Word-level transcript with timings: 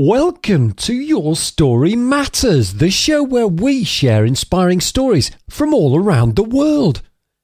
Welcome 0.00 0.74
to 0.74 0.94
Your 0.94 1.34
Story 1.34 1.96
Matters, 1.96 2.74
the 2.74 2.88
show 2.88 3.24
where 3.24 3.48
we 3.48 3.82
share 3.82 4.24
inspiring 4.24 4.80
stories 4.80 5.32
from 5.50 5.74
all 5.74 5.98
around 5.98 6.36
the 6.36 6.44
world. 6.44 7.02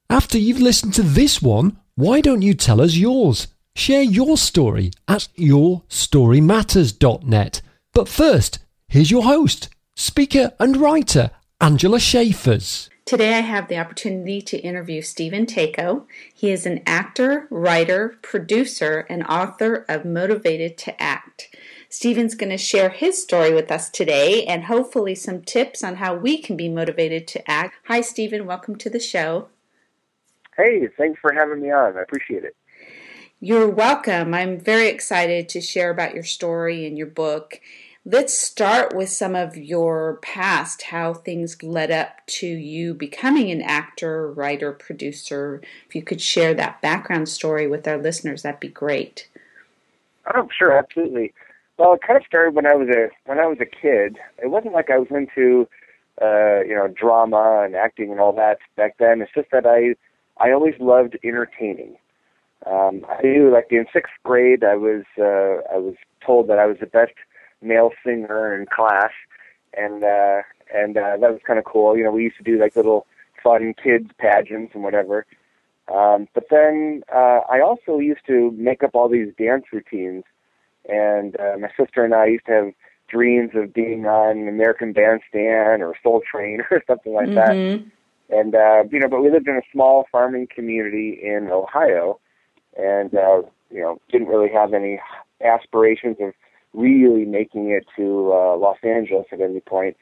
After 0.09 0.39
you've 0.39 0.61
listened 0.61 0.95
to 0.95 1.03
this 1.03 1.43
one, 1.43 1.81
why 1.97 2.21
don't 2.21 2.43
you 2.43 2.55
tell 2.55 2.81
us 2.81 2.95
yours? 2.95 3.49
Share 3.75 4.05
your 4.05 4.37
story 4.37 4.93
at 5.09 5.27
yourstorymatters.net. 5.37 7.61
But 7.93 8.09
first, 8.09 8.61
here's 8.87 9.11
your 9.11 9.25
host, 9.25 9.69
speaker 9.97 10.53
and 10.61 10.77
writer, 10.77 11.33
Angela 11.61 11.99
Schaefers. 11.99 12.89
Today 13.05 13.35
I 13.35 13.41
have 13.41 13.67
the 13.67 13.79
opportunity 13.79 14.41
to 14.43 14.59
interview 14.59 15.03
Stephen 15.03 15.45
Tako. 15.45 16.05
He 16.33 16.53
is 16.53 16.67
an 16.67 16.85
actor, 16.87 17.49
writer, 17.51 18.17
producer, 18.23 19.07
and 19.11 19.27
author 19.27 19.85
of 19.89 20.05
Motivated 20.05 20.79
to 20.79 21.03
Act. 21.03 21.49
Stephen's 21.95 22.35
going 22.35 22.51
to 22.51 22.59
share 22.59 22.89
his 22.89 23.23
story 23.23 23.55
with 23.55 23.71
us 23.71 23.89
today 23.89 24.45
and 24.47 24.65
hopefully 24.65 25.15
some 25.15 25.41
tips 25.41 25.85
on 25.85 25.95
how 25.95 26.13
we 26.13 26.43
can 26.43 26.57
be 26.57 26.69
motivated 26.69 27.29
to 27.29 27.49
act. 27.49 27.77
Hi, 27.87 28.01
Stephen. 28.01 28.47
Welcome 28.47 28.75
to 28.79 28.91
the 28.91 28.99
show. 28.99 29.47
Hey, 30.57 30.89
thanks 30.99 31.21
for 31.21 31.33
having 31.33 31.63
me 31.63 31.71
on. 31.71 31.97
I 31.97 32.03
appreciate 32.03 32.43
it. 32.43 32.57
You're 33.39 33.69
welcome. 33.69 34.35
I'm 34.35 34.59
very 34.59 34.89
excited 34.89 35.49
to 35.51 35.61
share 35.61 35.91
about 35.91 36.15
your 36.15 36.25
story 36.25 36.85
and 36.85 36.99
your 36.99 37.07
book. 37.07 37.61
Let's 38.05 38.35
start 38.35 38.93
with 38.93 39.11
some 39.11 39.37
of 39.37 39.57
your 39.57 40.19
past, 40.21 40.83
how 40.83 41.15
things 41.15 41.63
led 41.63 41.93
up 41.93 42.27
to 42.27 42.49
you 42.49 42.95
becoming 42.95 43.53
an 43.53 43.63
actor, 43.63 44.33
writer, 44.33 44.73
producer. 44.73 45.63
If 45.87 45.95
you 45.95 46.03
could 46.03 46.21
share 46.21 46.55
that 46.55 46.83
background 46.83 47.29
story 47.29 47.69
with 47.69 47.87
our 47.87 47.99
listeners, 47.99 48.43
that'd 48.43 48.59
be 48.59 48.67
great. 48.67 49.29
Oh, 50.35 50.49
sure, 50.59 50.77
absolutely. 50.77 51.33
Well, 51.79 51.95
it 51.95 52.03
kind 52.07 52.17
of 52.17 52.27
started 52.27 52.55
when 52.55 52.67
I 52.67 52.75
was 52.75 52.89
a 52.89 53.09
when 53.27 53.39
I 53.39 53.47
was 53.47 53.59
a 53.61 53.67
kid. 53.67 54.19
It 54.43 54.51
wasn't 54.51 54.75
like 54.75 54.91
I 54.91 54.99
was 54.99 55.09
into 55.11 55.69
uh, 56.23 56.61
you 56.63 56.75
know 56.75 56.89
drama 56.89 57.63
and 57.65 57.75
acting 57.75 58.11
and 58.13 58.21
all 58.21 58.33
that 58.35 58.59
back 58.77 58.97
then. 58.99 59.21
It's 59.21 59.33
just 59.35 59.51
that 59.51 59.67
I 59.67 59.95
I 60.43 60.53
always 60.53 60.75
loved 60.79 61.19
entertaining. 61.25 61.97
Um, 62.67 63.05
I 63.09 63.23
knew 63.23 63.51
like 63.53 63.67
in 63.71 63.87
sixth 63.93 64.13
grade 64.23 64.63
I 64.63 64.77
was 64.77 65.03
uh, 65.19 65.67
I 65.75 65.79
was 65.79 65.95
told 66.25 66.49
that 66.49 66.59
I 66.59 66.67
was 66.67 66.77
the 66.81 66.87
best 66.87 67.13
male 67.61 67.91
singer 68.05 68.55
in 68.55 68.67
class, 68.67 69.11
and 69.77 70.05
uh, 70.05 70.43
and 70.73 70.97
uh, 70.97 71.17
that 71.21 71.33
was 71.33 71.41
kind 71.45 71.59
of 71.59 71.65
cool. 71.65 71.97
You 71.97 72.05
know, 72.05 72.13
we 72.13 72.23
used 72.23 72.37
to 72.39 72.45
do 72.45 72.59
like 72.59 72.77
little 72.77 73.07
fun 73.43 73.75
kids 73.83 74.11
pageants 74.19 74.73
and 74.75 74.85
whatever. 74.85 75.27
Um, 75.93 76.29
but 76.35 76.45
then 76.51 77.03
uh, 77.15 77.41
I 77.51 77.61
also 77.61 77.99
used 77.99 78.27
to 78.29 78.53
make 78.53 78.83
up 78.83 78.93
all 78.95 79.09
these 79.09 79.29
dance 79.37 79.65
routines 79.73 80.25
and 80.89 81.39
uh, 81.41 81.57
my 81.59 81.69
sister 81.79 82.05
and 82.05 82.15
I 82.15 82.27
used 82.27 82.47
to 82.47 82.53
have 82.53 82.73
dreams 83.09 83.51
of 83.55 83.73
being 83.73 84.07
on 84.07 84.49
American 84.49 84.93
Bandstand 84.93 85.83
or 85.83 85.95
Soul 86.03 86.23
Train 86.31 86.63
or 86.71 86.83
something 86.87 87.13
like 87.13 87.29
mm-hmm. 87.29 87.85
that. 87.85 88.37
And 88.37 88.55
uh, 88.55 88.85
you 88.91 89.01
know, 89.01 89.09
but 89.09 89.23
we 89.23 89.31
lived 89.31 89.49
in 89.49 89.57
a 89.57 89.63
small 89.73 90.07
farming 90.11 90.49
community 90.55 91.19
in 91.23 91.49
Ohio, 91.51 92.19
and 92.77 93.15
uh, 93.15 93.43
you 93.71 93.81
know, 93.81 94.01
didn't 94.11 94.29
really 94.29 94.51
have 94.51 94.73
any 94.73 94.99
aspirations 95.45 96.17
of 96.21 96.33
really 96.73 97.25
making 97.25 97.71
it 97.71 97.85
to 97.97 98.33
uh, 98.33 98.57
Los 98.57 98.79
Angeles 98.83 99.27
at 99.31 99.41
any 99.41 99.61
point. 99.61 99.97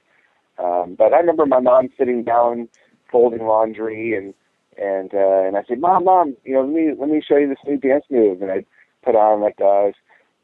Um, 0.59 0.95
but 0.97 1.13
I 1.13 1.19
remember 1.19 1.47
my 1.47 1.61
mom 1.61 1.89
sitting 1.99 2.23
down 2.23 2.69
folding 3.11 3.45
laundry 3.45 4.15
and 4.15 4.35
and 4.79 5.13
uh, 5.13 5.43
and 5.47 5.57
I 5.57 5.65
said, 5.69 5.81
"Mom, 5.81 6.05
mom, 6.05 6.37
you 6.45 6.55
know, 6.55 6.63
let 6.63 6.73
me 6.73 6.93
let 6.99 7.09
me 7.11 7.23
show 7.27 7.37
you 7.37 7.49
this 7.49 7.59
new 7.67 7.77
dance 7.77 8.05
move." 8.11 8.41
And 8.41 8.51
I 8.51 8.65
put 9.05 9.15
on 9.15 9.41
like 9.41 9.61
uh, 9.61 9.91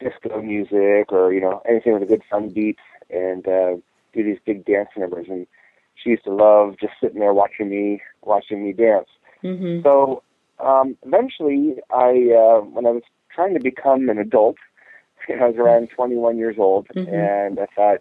disco 0.01 0.41
music 0.41 1.13
or 1.13 1.33
you 1.33 1.41
know 1.41 1.63
anything 1.69 1.93
with 1.93 2.03
a 2.03 2.07
good 2.07 2.23
fun 2.31 2.49
beat 2.49 2.79
and 3.11 3.47
uh, 3.49 3.77
do 4.13 4.23
these 4.23 4.39
big 4.45 4.65
dance 4.65 4.89
numbers. 4.97 5.27
And 5.29 5.47
she 5.95 6.11
used 6.11 6.25
to 6.25 6.33
love 6.33 6.77
just 6.81 6.95
sitting 7.01 7.21
there 7.21 7.35
watching 7.35 7.69
me 7.69 8.03
watching 8.23 8.65
me 8.65 8.73
dance. 8.73 9.09
Mm-hmm. 9.43 9.83
So 9.83 10.23
um, 10.61 10.97
eventually, 11.05 11.77
I 11.91 12.33
uh, 12.35 12.61
when 12.63 12.87
I 12.87 12.91
was 12.91 13.03
trying 13.35 13.55
to 13.55 13.61
become 13.61 14.09
an 14.09 14.19
adult, 14.19 14.57
you 15.29 15.37
know, 15.37 15.47
I 15.47 15.49
was 15.49 15.57
around 15.57 15.91
21 15.91 16.39
years 16.39 16.57
old, 16.59 16.89
mm-hmm. 16.89 17.13
and 17.15 17.59
I 17.61 17.67
thought, 17.75 17.99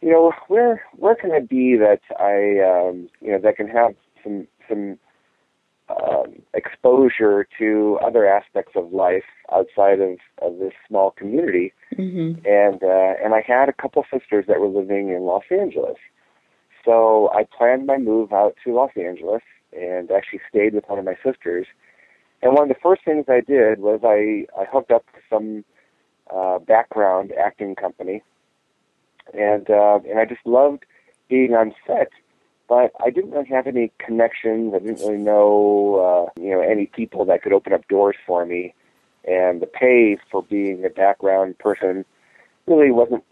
you 0.00 0.10
know, 0.10 0.32
where 0.48 0.82
where 0.96 1.14
can 1.14 1.32
I 1.32 1.40
be 1.40 1.76
that 1.76 2.00
I 2.18 2.60
um, 2.60 3.08
you 3.20 3.32
know 3.32 3.38
that 3.38 3.56
can 3.56 3.68
have 3.68 3.94
some 4.22 4.46
some 4.68 4.98
um, 5.88 6.42
exposure 6.54 7.46
to 7.58 7.98
other 8.04 8.26
aspects 8.26 8.72
of 8.74 8.92
life 8.92 9.24
outside 9.52 10.00
of, 10.00 10.18
of 10.40 10.58
this 10.58 10.72
small 10.88 11.10
community. 11.10 11.72
Mm-hmm. 11.96 12.46
And 12.46 12.82
uh, 12.82 13.14
and 13.22 13.34
I 13.34 13.42
had 13.46 13.68
a 13.68 13.72
couple 13.72 14.04
sisters 14.12 14.46
that 14.48 14.60
were 14.60 14.68
living 14.68 15.10
in 15.10 15.22
Los 15.22 15.44
Angeles. 15.50 15.96
So 16.84 17.30
I 17.34 17.44
planned 17.56 17.86
my 17.86 17.98
move 17.98 18.32
out 18.32 18.56
to 18.64 18.74
Los 18.74 18.90
Angeles 18.96 19.42
and 19.72 20.10
actually 20.10 20.40
stayed 20.48 20.74
with 20.74 20.84
one 20.86 20.98
of 20.98 21.04
my 21.04 21.16
sisters. 21.24 21.66
And 22.42 22.52
one 22.52 22.64
of 22.64 22.68
the 22.68 22.80
first 22.82 23.04
things 23.04 23.24
I 23.28 23.40
did 23.40 23.80
was 23.80 24.00
I, 24.04 24.46
I 24.60 24.64
hooked 24.70 24.90
up 24.90 25.04
with 25.14 25.22
some 25.30 25.64
uh, 26.34 26.58
background 26.58 27.32
acting 27.32 27.74
company. 27.74 28.22
And 29.32 29.68
uh, 29.70 30.00
and 30.08 30.18
I 30.18 30.24
just 30.26 30.44
loved 30.44 30.84
being 31.28 31.54
on 31.54 31.74
set 31.86 32.10
but 32.68 32.92
I 33.04 33.10
didn't 33.10 33.32
really 33.32 33.48
have 33.48 33.66
any 33.66 33.92
connections. 33.98 34.72
I 34.74 34.78
didn't 34.78 35.00
really 35.00 35.18
know, 35.18 36.28
uh, 36.36 36.40
you 36.40 36.50
know, 36.50 36.60
any 36.60 36.86
people 36.86 37.24
that 37.26 37.42
could 37.42 37.52
open 37.52 37.72
up 37.72 37.86
doors 37.88 38.16
for 38.26 38.46
me. 38.46 38.74
And 39.26 39.60
the 39.60 39.66
pay 39.66 40.18
for 40.30 40.42
being 40.42 40.84
a 40.84 40.90
background 40.90 41.58
person 41.58 42.04
really 42.66 42.90
wasn't 42.90 43.24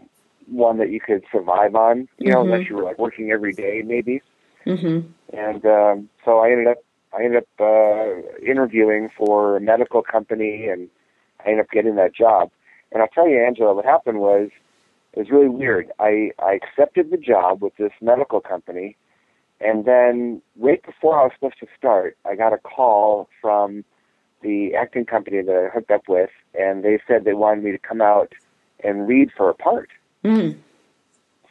one 0.46 0.78
that 0.78 0.90
you 0.90 1.00
could 1.00 1.24
survive 1.30 1.74
on, 1.74 2.08
you 2.18 2.30
know, 2.30 2.38
mm-hmm. 2.38 2.52
unless 2.52 2.68
you 2.68 2.76
were 2.76 2.82
like 2.82 2.98
working 2.98 3.30
every 3.30 3.52
day, 3.52 3.82
maybe. 3.84 4.22
Mm-hmm. 4.66 5.08
And 5.36 5.66
um, 5.66 6.08
so 6.24 6.38
I 6.38 6.50
ended 6.50 6.68
up, 6.68 6.78
I 7.12 7.24
ended 7.24 7.42
up 7.42 7.60
uh, 7.60 8.42
interviewing 8.44 9.10
for 9.16 9.56
a 9.56 9.60
medical 9.60 10.02
company, 10.02 10.66
and 10.66 10.88
I 11.40 11.50
ended 11.50 11.64
up 11.64 11.70
getting 11.70 11.96
that 11.96 12.14
job. 12.14 12.50
And 12.90 13.02
I'll 13.02 13.08
tell 13.08 13.28
you, 13.28 13.42
Angela, 13.42 13.74
what 13.74 13.84
happened 13.84 14.18
was 14.18 14.50
it 15.12 15.18
was 15.18 15.30
really 15.30 15.48
weird. 15.48 15.90
I 15.98 16.32
I 16.38 16.52
accepted 16.54 17.10
the 17.10 17.16
job 17.16 17.62
with 17.62 17.76
this 17.76 17.92
medical 18.00 18.40
company 18.40 18.96
and 19.62 19.84
then 19.84 20.42
right 20.58 20.84
before 20.84 21.20
I 21.20 21.24
was 21.24 21.32
supposed 21.34 21.60
to 21.60 21.66
start, 21.76 22.16
I 22.24 22.34
got 22.34 22.52
a 22.52 22.58
call 22.58 23.28
from 23.40 23.84
the 24.42 24.74
acting 24.74 25.04
company 25.04 25.40
that 25.42 25.54
I 25.54 25.68
hooked 25.72 25.90
up 25.90 26.08
with, 26.08 26.30
and 26.58 26.84
they 26.84 26.98
said 27.06 27.24
they 27.24 27.34
wanted 27.34 27.64
me 27.64 27.70
to 27.70 27.78
come 27.78 28.00
out 28.00 28.32
and 28.82 29.06
read 29.08 29.30
for 29.36 29.48
a 29.48 29.54
part. 29.54 29.90
Mm. 30.24 30.56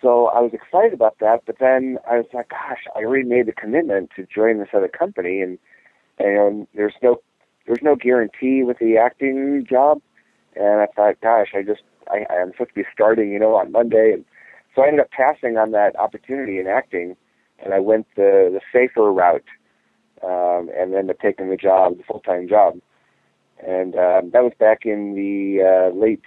So 0.01 0.27
I 0.27 0.39
was 0.39 0.51
excited 0.53 0.93
about 0.93 1.19
that, 1.19 1.43
but 1.45 1.57
then 1.59 1.99
I 2.09 2.17
was 2.17 2.25
like, 2.33 2.49
gosh, 2.49 2.79
I 2.95 3.03
already 3.03 3.27
made 3.27 3.45
the 3.45 3.51
commitment 3.53 4.09
to 4.15 4.25
join 4.25 4.59
this 4.59 4.69
other 4.73 4.87
company, 4.87 5.41
and 5.41 5.59
and 6.17 6.67
there's 6.73 6.95
no 7.01 7.21
there's 7.67 7.81
no 7.81 7.95
guarantee 7.95 8.63
with 8.63 8.79
the 8.79 8.97
acting 8.97 9.65
job. 9.69 10.01
And 10.55 10.81
I 10.81 10.87
thought, 10.87 11.21
gosh, 11.21 11.49
I 11.55 11.61
just 11.61 11.83
I, 12.09 12.25
I'm 12.33 12.51
supposed 12.51 12.71
to 12.71 12.75
be 12.75 12.85
starting, 12.91 13.31
you 13.31 13.39
know, 13.39 13.55
on 13.55 13.71
Monday, 13.71 14.11
and 14.11 14.25
so 14.75 14.81
I 14.81 14.87
ended 14.87 15.01
up 15.01 15.11
passing 15.11 15.57
on 15.57 15.71
that 15.71 15.97
opportunity 15.97 16.59
in 16.59 16.67
acting 16.67 17.15
and 17.63 17.73
I 17.73 17.79
went 17.79 18.07
the 18.15 18.49
the 18.51 18.61
safer 18.71 19.11
route, 19.11 19.45
um, 20.23 20.69
and 20.75 20.93
ended 20.93 21.11
up 21.11 21.19
taking 21.19 21.49
the 21.49 21.57
job, 21.57 21.97
the 21.97 22.03
full 22.03 22.19
time 22.19 22.47
job, 22.47 22.79
and 23.65 23.95
uh, 23.95 24.21
that 24.31 24.43
was 24.43 24.53
back 24.59 24.85
in 24.85 25.15
the 25.15 25.63
uh, 25.63 25.95
late 25.95 26.23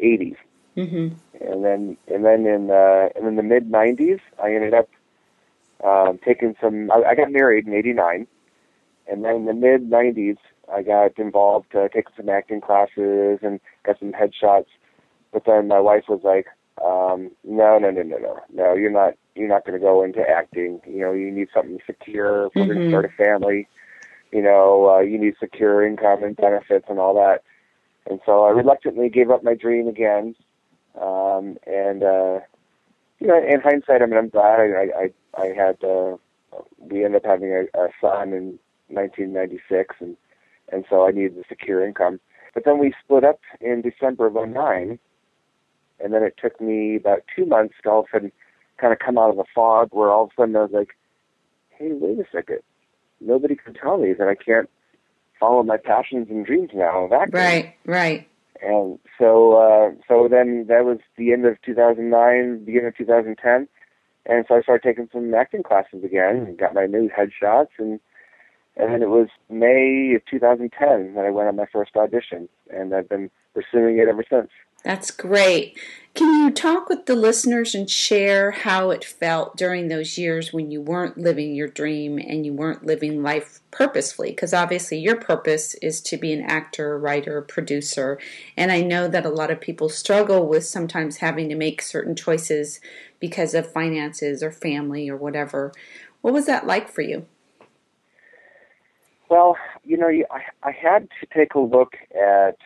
'80s, 0.00 0.36
mm-hmm. 0.76 1.14
and 1.44 1.64
then 1.64 1.96
and 2.12 2.24
then 2.24 2.46
in 2.46 2.70
uh, 2.70 3.08
and 3.14 3.26
in 3.26 3.36
the 3.36 3.42
mid 3.42 3.70
'90s, 3.70 4.20
I 4.42 4.54
ended 4.54 4.74
up 4.74 4.88
um, 5.84 6.18
taking 6.24 6.54
some. 6.60 6.90
I, 6.90 7.10
I 7.10 7.14
got 7.14 7.30
married 7.30 7.66
in 7.66 7.74
'89, 7.74 8.26
and 9.10 9.24
then 9.24 9.34
in 9.34 9.44
the 9.46 9.54
mid 9.54 9.90
'90s, 9.90 10.38
I 10.72 10.82
got 10.82 11.18
involved 11.18 11.74
uh, 11.74 11.88
taking 11.88 12.12
some 12.16 12.28
acting 12.28 12.60
classes 12.60 13.40
and 13.42 13.60
got 13.84 13.98
some 13.98 14.12
headshots. 14.12 14.66
But 15.32 15.44
then 15.44 15.68
my 15.68 15.80
wife 15.80 16.04
was 16.08 16.20
like, 16.24 16.46
um, 16.84 17.30
"No, 17.44 17.78
no, 17.78 17.90
no, 17.90 18.02
no, 18.02 18.18
no, 18.18 18.40
no. 18.52 18.74
You're 18.74 18.90
not 18.90 19.14
you're 19.36 19.48
not 19.48 19.64
going 19.64 19.78
to 19.78 19.84
go 19.84 20.02
into 20.02 20.20
acting. 20.20 20.80
You 20.86 21.00
know, 21.00 21.12
you 21.12 21.30
need 21.30 21.48
something 21.52 21.78
secure. 21.86 22.50
We're 22.54 22.66
going 22.66 22.80
to 22.80 22.88
start 22.88 23.04
a 23.04 23.08
family, 23.10 23.68
you 24.32 24.42
know, 24.42 24.96
uh, 24.96 25.00
you 25.00 25.18
need 25.18 25.34
secure 25.38 25.86
income 25.86 26.22
and 26.24 26.36
benefits 26.36 26.86
and 26.88 26.98
all 26.98 27.14
that. 27.14 27.42
And 28.08 28.20
so 28.24 28.44
I 28.44 28.50
reluctantly 28.50 29.08
gave 29.08 29.30
up 29.30 29.44
my 29.44 29.54
dream 29.54 29.88
again. 29.88 30.34
Um, 31.00 31.58
and, 31.66 32.02
uh, 32.02 32.40
you 33.20 33.26
know, 33.26 33.42
in 33.42 33.60
hindsight, 33.60 34.02
I 34.02 34.06
mean, 34.06 34.16
I'm 34.16 34.28
glad 34.28 34.60
I, 34.60 34.88
I, 34.98 35.40
I 35.40 35.46
had, 35.48 35.82
uh, 35.84 36.16
we 36.78 37.04
ended 37.04 37.24
up 37.24 37.30
having 37.30 37.52
a, 37.52 37.62
a 37.78 37.88
son 38.00 38.32
in 38.32 38.58
1996 38.88 39.96
and, 40.00 40.16
and 40.72 40.84
so 40.88 41.06
I 41.06 41.10
needed 41.10 41.36
the 41.36 41.44
secure 41.48 41.84
income. 41.86 42.20
But 42.54 42.64
then 42.64 42.78
we 42.78 42.94
split 43.04 43.24
up 43.24 43.40
in 43.60 43.82
December 43.82 44.26
of 44.26 44.34
09 44.48 44.98
and 46.00 46.12
then 46.12 46.22
it 46.22 46.36
took 46.40 46.60
me 46.60 46.96
about 46.96 47.24
two 47.34 47.46
months 47.46 47.74
to 47.82 47.90
all 47.90 48.00
of 48.00 48.06
a 48.06 48.16
sudden 48.16 48.32
kind 48.78 48.92
of 48.92 48.98
come 48.98 49.18
out 49.18 49.30
of 49.30 49.36
the 49.36 49.44
fog 49.54 49.88
where 49.92 50.10
all 50.10 50.24
of 50.24 50.30
a 50.30 50.42
sudden 50.42 50.56
I 50.56 50.62
was 50.62 50.70
like, 50.72 50.96
hey, 51.70 51.88
wait 51.92 52.18
a 52.18 52.24
second. 52.30 52.60
Nobody 53.20 53.56
can 53.56 53.74
tell 53.74 53.98
me 53.98 54.12
that 54.12 54.28
I 54.28 54.34
can't 54.34 54.68
follow 55.40 55.62
my 55.62 55.76
passions 55.76 56.28
and 56.30 56.44
dreams 56.44 56.70
now 56.74 57.04
of 57.04 57.12
acting. 57.12 57.34
Right, 57.34 57.74
right. 57.84 58.28
And 58.62 58.98
so, 59.18 59.56
uh, 59.56 59.90
so 60.08 60.28
then 60.30 60.66
that 60.68 60.84
was 60.84 60.98
the 61.16 61.32
end 61.32 61.44
of 61.46 61.60
2009, 61.62 62.64
beginning 62.64 62.88
of 62.88 62.96
2010. 62.96 63.68
And 64.26 64.44
so 64.48 64.56
I 64.56 64.62
started 64.62 64.86
taking 64.86 65.08
some 65.12 65.32
acting 65.34 65.62
classes 65.62 66.02
again 66.04 66.44
and 66.46 66.58
got 66.58 66.74
my 66.74 66.86
new 66.86 67.08
headshots. 67.08 67.68
And, 67.78 68.00
and 68.76 68.92
then 68.92 69.02
it 69.02 69.08
was 69.08 69.28
May 69.50 70.14
of 70.16 70.22
2010 70.26 71.14
that 71.14 71.24
I 71.24 71.30
went 71.30 71.48
on 71.48 71.56
my 71.56 71.66
first 71.70 71.96
audition. 71.96 72.48
And 72.70 72.94
I've 72.94 73.08
been 73.08 73.30
pursuing 73.54 73.98
it 73.98 74.08
ever 74.08 74.24
since. 74.28 74.50
That's 74.86 75.10
great. 75.10 75.76
Can 76.14 76.44
you 76.44 76.52
talk 76.52 76.88
with 76.88 77.06
the 77.06 77.16
listeners 77.16 77.74
and 77.74 77.90
share 77.90 78.52
how 78.52 78.90
it 78.90 79.04
felt 79.04 79.56
during 79.56 79.88
those 79.88 80.16
years 80.16 80.52
when 80.52 80.70
you 80.70 80.80
weren't 80.80 81.18
living 81.18 81.56
your 81.56 81.66
dream 81.66 82.20
and 82.20 82.46
you 82.46 82.52
weren't 82.52 82.86
living 82.86 83.20
life 83.20 83.58
purposefully? 83.72 84.30
Because 84.30 84.54
obviously, 84.54 84.98
your 84.98 85.16
purpose 85.16 85.74
is 85.82 86.00
to 86.02 86.16
be 86.16 86.32
an 86.32 86.40
actor, 86.40 86.96
writer, 86.96 87.42
producer. 87.42 88.20
And 88.56 88.70
I 88.70 88.80
know 88.80 89.08
that 89.08 89.26
a 89.26 89.28
lot 89.28 89.50
of 89.50 89.60
people 89.60 89.88
struggle 89.88 90.46
with 90.46 90.64
sometimes 90.64 91.16
having 91.16 91.48
to 91.48 91.56
make 91.56 91.82
certain 91.82 92.14
choices 92.14 92.80
because 93.18 93.54
of 93.54 93.72
finances 93.72 94.40
or 94.40 94.52
family 94.52 95.08
or 95.08 95.16
whatever. 95.16 95.72
What 96.20 96.32
was 96.32 96.46
that 96.46 96.64
like 96.64 96.88
for 96.88 97.02
you? 97.02 97.26
Well, 99.28 99.56
you 99.82 99.96
know, 99.96 100.06
I, 100.06 100.42
I 100.62 100.70
had 100.70 101.08
to 101.20 101.26
take 101.36 101.54
a 101.54 101.58
look 101.58 101.96
at 102.14 102.56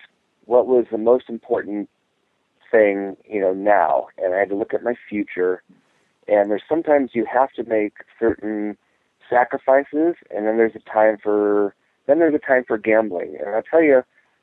what 0.45 0.67
was 0.67 0.85
the 0.93 0.99
most 0.99 1.31
important 1.31 1.89
thing, 2.71 3.17
you 3.29 3.41
know, 3.41 3.53
now, 3.53 4.07
and 4.19 4.35
I 4.35 4.39
had 4.39 4.49
to 4.51 4.57
look 4.57 4.75
at 4.75 4.83
my 4.83 4.95
future. 5.09 5.63
And 6.29 6.51
there's 6.51 6.63
sometimes 6.69 7.11
you 7.15 7.27
have 7.31 7.53
to 7.53 7.65
make 7.65 7.95
certain 8.19 8.77
sacrifices, 9.29 10.17
and 10.31 10.47
then 10.47 10.57
there's 10.57 10.75
a 10.75 10.91
time 10.91 11.17
for 11.23 11.75
then 12.07 12.19
there's 12.19 12.35
a 12.35 12.39
time 12.39 12.65
for 12.67 12.79
gambling. 12.79 13.37
And 13.39 13.55
I'll 13.55 13.63
tell 13.63 13.83
you, 13.83 14.03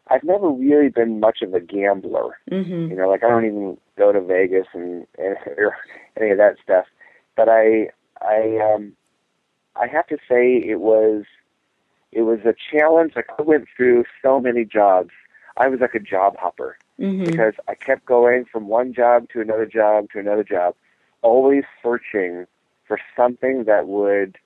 I've 0.10 0.24
never 0.24 0.50
really 0.50 0.90
been 0.90 1.20
much 1.20 1.42
of 1.42 1.54
a 1.54 1.60
gambler. 1.60 2.38
Mm-hmm. 2.52 2.92
You 2.92 2.96
know, 2.96 3.10
like 3.10 3.24
I 3.24 3.30
don't 3.30 3.46
even 3.46 3.78
go 3.98 4.12
to 4.12 4.22
Vegas 4.22 4.68
and, 4.74 5.06
and 5.18 5.36
or 5.58 5.76
any 6.20 6.32
of 6.32 6.38
that 6.38 6.56
stuff. 6.64 6.86
But 7.36 7.50
I 7.50 7.90
I 8.22 8.58
um 8.74 8.94
I 9.76 9.88
have 9.88 10.08
to 10.08 10.18
say 10.30 10.58
it 10.58 10.80
was 10.80 11.24
it 12.12 12.22
was 12.22 12.40
a 12.46 12.56
challenge. 12.72 13.14
Like 13.16 13.28
I 13.38 13.42
went 13.42 13.66
through 13.76 14.06
so 14.22 14.40
many 14.40 14.66
jobs. 14.66 15.12
I 15.58 15.68
was 15.68 15.80
like 15.80 15.96
a 15.96 16.00
job 16.00 16.36
hopper 16.38 16.78
mm-hmm. 17.00 17.26
because 17.26 17.54
I 17.68 17.76
kept 17.76 18.06
going 18.06 18.46
from 18.52 18.68
one 18.68 18.94
job 18.94 19.30
to 19.34 19.42
another 19.42 19.66
job 19.66 20.10
to 20.12 20.20
another 20.20 20.44
job, 20.44 20.76
always 21.22 21.64
searching 21.84 22.46
for 22.88 23.00
something 23.16 23.66
that 23.66 23.88
would 23.88 24.38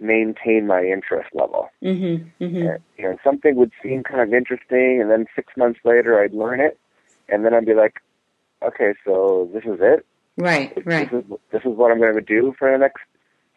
maintain 0.00 0.66
my 0.66 0.82
interest 0.84 1.30
level. 1.34 1.70
Mm-hmm. 1.82 2.44
Mm-hmm. 2.44 2.56
And, 2.68 2.78
you 2.96 3.04
know, 3.04 3.16
something 3.24 3.56
would 3.56 3.72
seem 3.82 4.02
kind 4.02 4.20
of 4.20 4.32
interesting, 4.32 5.00
and 5.00 5.10
then 5.10 5.26
six 5.34 5.56
months 5.56 5.80
later, 5.84 6.22
I'd 6.22 6.34
learn 6.34 6.60
it, 6.60 6.78
and 7.28 7.44
then 7.44 7.54
I'd 7.54 7.66
be 7.66 7.74
like, 7.74 8.00
okay, 8.62 8.94
so 9.04 9.48
this 9.52 9.64
is 9.64 9.78
it. 9.80 10.06
Right, 10.36 10.72
right. 10.86 11.10
This 11.10 11.24
is 11.24 11.30
this 11.50 11.62
is 11.62 11.76
what 11.76 11.90
I'm 11.90 11.98
going 11.98 12.14
to 12.14 12.20
do 12.20 12.54
for 12.56 12.70
the 12.70 12.78
next 12.78 13.02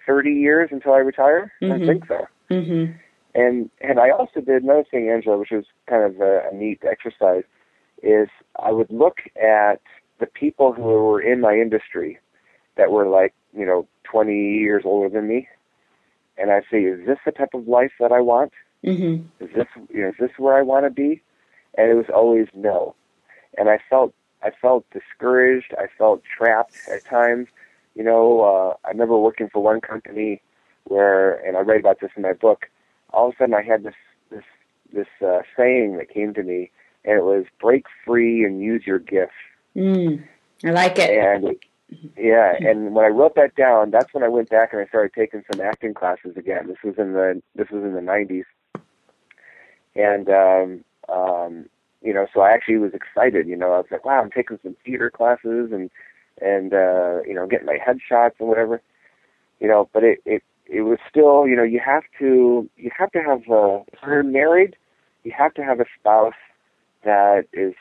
thirty 0.07 0.31
years 0.31 0.69
until 0.71 0.93
I 0.93 0.97
retire. 0.97 1.51
I 1.61 1.65
Mhm. 1.65 1.85
think 1.85 2.07
so. 2.07 2.27
Mm-hmm. 2.49 2.93
And 3.35 3.69
and 3.81 3.99
I 3.99 4.09
also 4.09 4.41
did 4.41 4.63
another 4.63 4.83
thing, 4.89 5.07
Angela, 5.09 5.37
which 5.37 5.51
was 5.51 5.65
kind 5.87 6.03
of 6.03 6.19
a, 6.19 6.49
a 6.51 6.55
neat 6.55 6.81
exercise, 6.83 7.43
is 8.01 8.29
I 8.59 8.71
would 8.71 8.91
look 8.91 9.19
at 9.41 9.81
the 10.19 10.25
people 10.25 10.73
who 10.73 10.83
were 10.83 11.21
in 11.21 11.41
my 11.41 11.53
industry 11.53 12.19
that 12.77 12.91
were 12.91 13.07
like, 13.07 13.33
you 13.53 13.65
know, 13.65 13.87
20 14.03 14.33
years 14.33 14.83
older 14.85 15.09
than 15.09 15.27
me, 15.27 15.47
and 16.37 16.51
I'd 16.51 16.63
say, 16.71 16.83
is 16.83 17.05
this 17.05 17.19
the 17.25 17.31
type 17.31 17.53
of 17.53 17.67
life 17.67 17.91
that 17.99 18.11
I 18.11 18.21
want? 18.21 18.53
Mm-hmm. 18.85 19.43
Is 19.43 19.49
this 19.55 19.67
you 19.93 20.01
know, 20.01 20.09
is 20.09 20.15
this 20.19 20.31
where 20.37 20.57
I 20.57 20.63
want 20.63 20.85
to 20.85 20.89
be? 20.89 21.21
And 21.77 21.89
it 21.89 21.93
was 21.93 22.07
always 22.13 22.47
no. 22.53 22.95
And 23.57 23.69
I 23.69 23.79
felt 23.89 24.13
I 24.43 24.49
felt 24.49 24.85
discouraged. 24.91 25.73
I 25.77 25.85
felt 25.97 26.23
trapped 26.23 26.75
at 26.91 27.05
times. 27.05 27.47
You 27.95 28.03
know, 28.03 28.41
uh, 28.41 28.87
I 28.87 28.91
remember 28.91 29.17
working 29.17 29.49
for 29.49 29.61
one 29.61 29.81
company 29.81 30.41
where, 30.85 31.35
and 31.45 31.57
I 31.57 31.61
write 31.61 31.81
about 31.81 31.99
this 31.99 32.11
in 32.15 32.23
my 32.23 32.33
book. 32.33 32.67
All 33.11 33.27
of 33.27 33.35
a 33.35 33.37
sudden, 33.37 33.53
I 33.53 33.61
had 33.61 33.83
this 33.83 33.93
this 34.31 34.43
this 34.91 35.07
uh, 35.25 35.41
saying 35.55 35.97
that 35.97 36.09
came 36.09 36.33
to 36.33 36.43
me, 36.43 36.71
and 37.05 37.17
it 37.17 37.23
was 37.23 37.45
"break 37.59 37.85
free 38.05 38.43
and 38.43 38.61
use 38.61 38.83
your 38.85 38.99
gift. 38.99 39.33
Mm. 39.75 40.23
I 40.63 40.69
like 40.71 40.99
it. 40.99 41.09
And 41.11 41.55
yeah, 42.17 42.53
and 42.59 42.93
when 42.93 43.05
I 43.05 43.09
wrote 43.09 43.35
that 43.35 43.55
down, 43.55 43.91
that's 43.91 44.13
when 44.13 44.23
I 44.23 44.29
went 44.29 44.49
back 44.49 44.71
and 44.71 44.81
I 44.81 44.85
started 44.87 45.13
taking 45.13 45.43
some 45.51 45.61
acting 45.61 45.93
classes 45.93 46.37
again. 46.37 46.67
This 46.67 46.77
was 46.83 46.95
in 46.97 47.13
the 47.13 47.41
this 47.55 47.69
was 47.69 47.83
in 47.83 47.93
the 47.93 47.99
'90s, 47.99 48.45
and 49.95 50.29
um, 50.29 50.83
um, 51.13 51.65
you 52.01 52.13
know, 52.13 52.27
so 52.33 52.41
I 52.41 52.51
actually 52.51 52.77
was 52.77 52.93
excited. 52.93 53.47
You 53.47 53.57
know, 53.57 53.73
I 53.73 53.77
was 53.77 53.87
like, 53.91 54.05
wow, 54.05 54.21
I'm 54.21 54.31
taking 54.31 54.59
some 54.63 54.75
theater 54.85 55.09
classes 55.09 55.71
and 55.71 55.89
and 56.41 56.73
uh, 56.73 57.21
you 57.27 57.33
know, 57.33 57.45
getting 57.47 57.67
my 57.67 57.77
headshots 57.77 58.39
and 58.39 58.47
whatever. 58.47 58.81
You 59.59 59.67
know, 59.67 59.89
but 59.91 60.03
it 60.03 60.19
it 60.25 60.43
it 60.67 60.81
was 60.81 60.99
still, 61.09 61.47
you 61.47 61.55
know, 61.55 61.63
you 61.63 61.81
have 61.83 62.03
to 62.19 62.69
you 62.77 62.91
have 62.97 63.11
to 63.11 63.19
have 63.19 63.41
uh, 63.49 63.79
if 63.91 63.99
you're 64.05 64.23
married, 64.23 64.77
you 65.23 65.33
have 65.37 65.53
to 65.55 65.63
have 65.63 65.79
a 65.79 65.85
spouse 65.99 66.33
that 67.03 67.45
is 67.53 67.73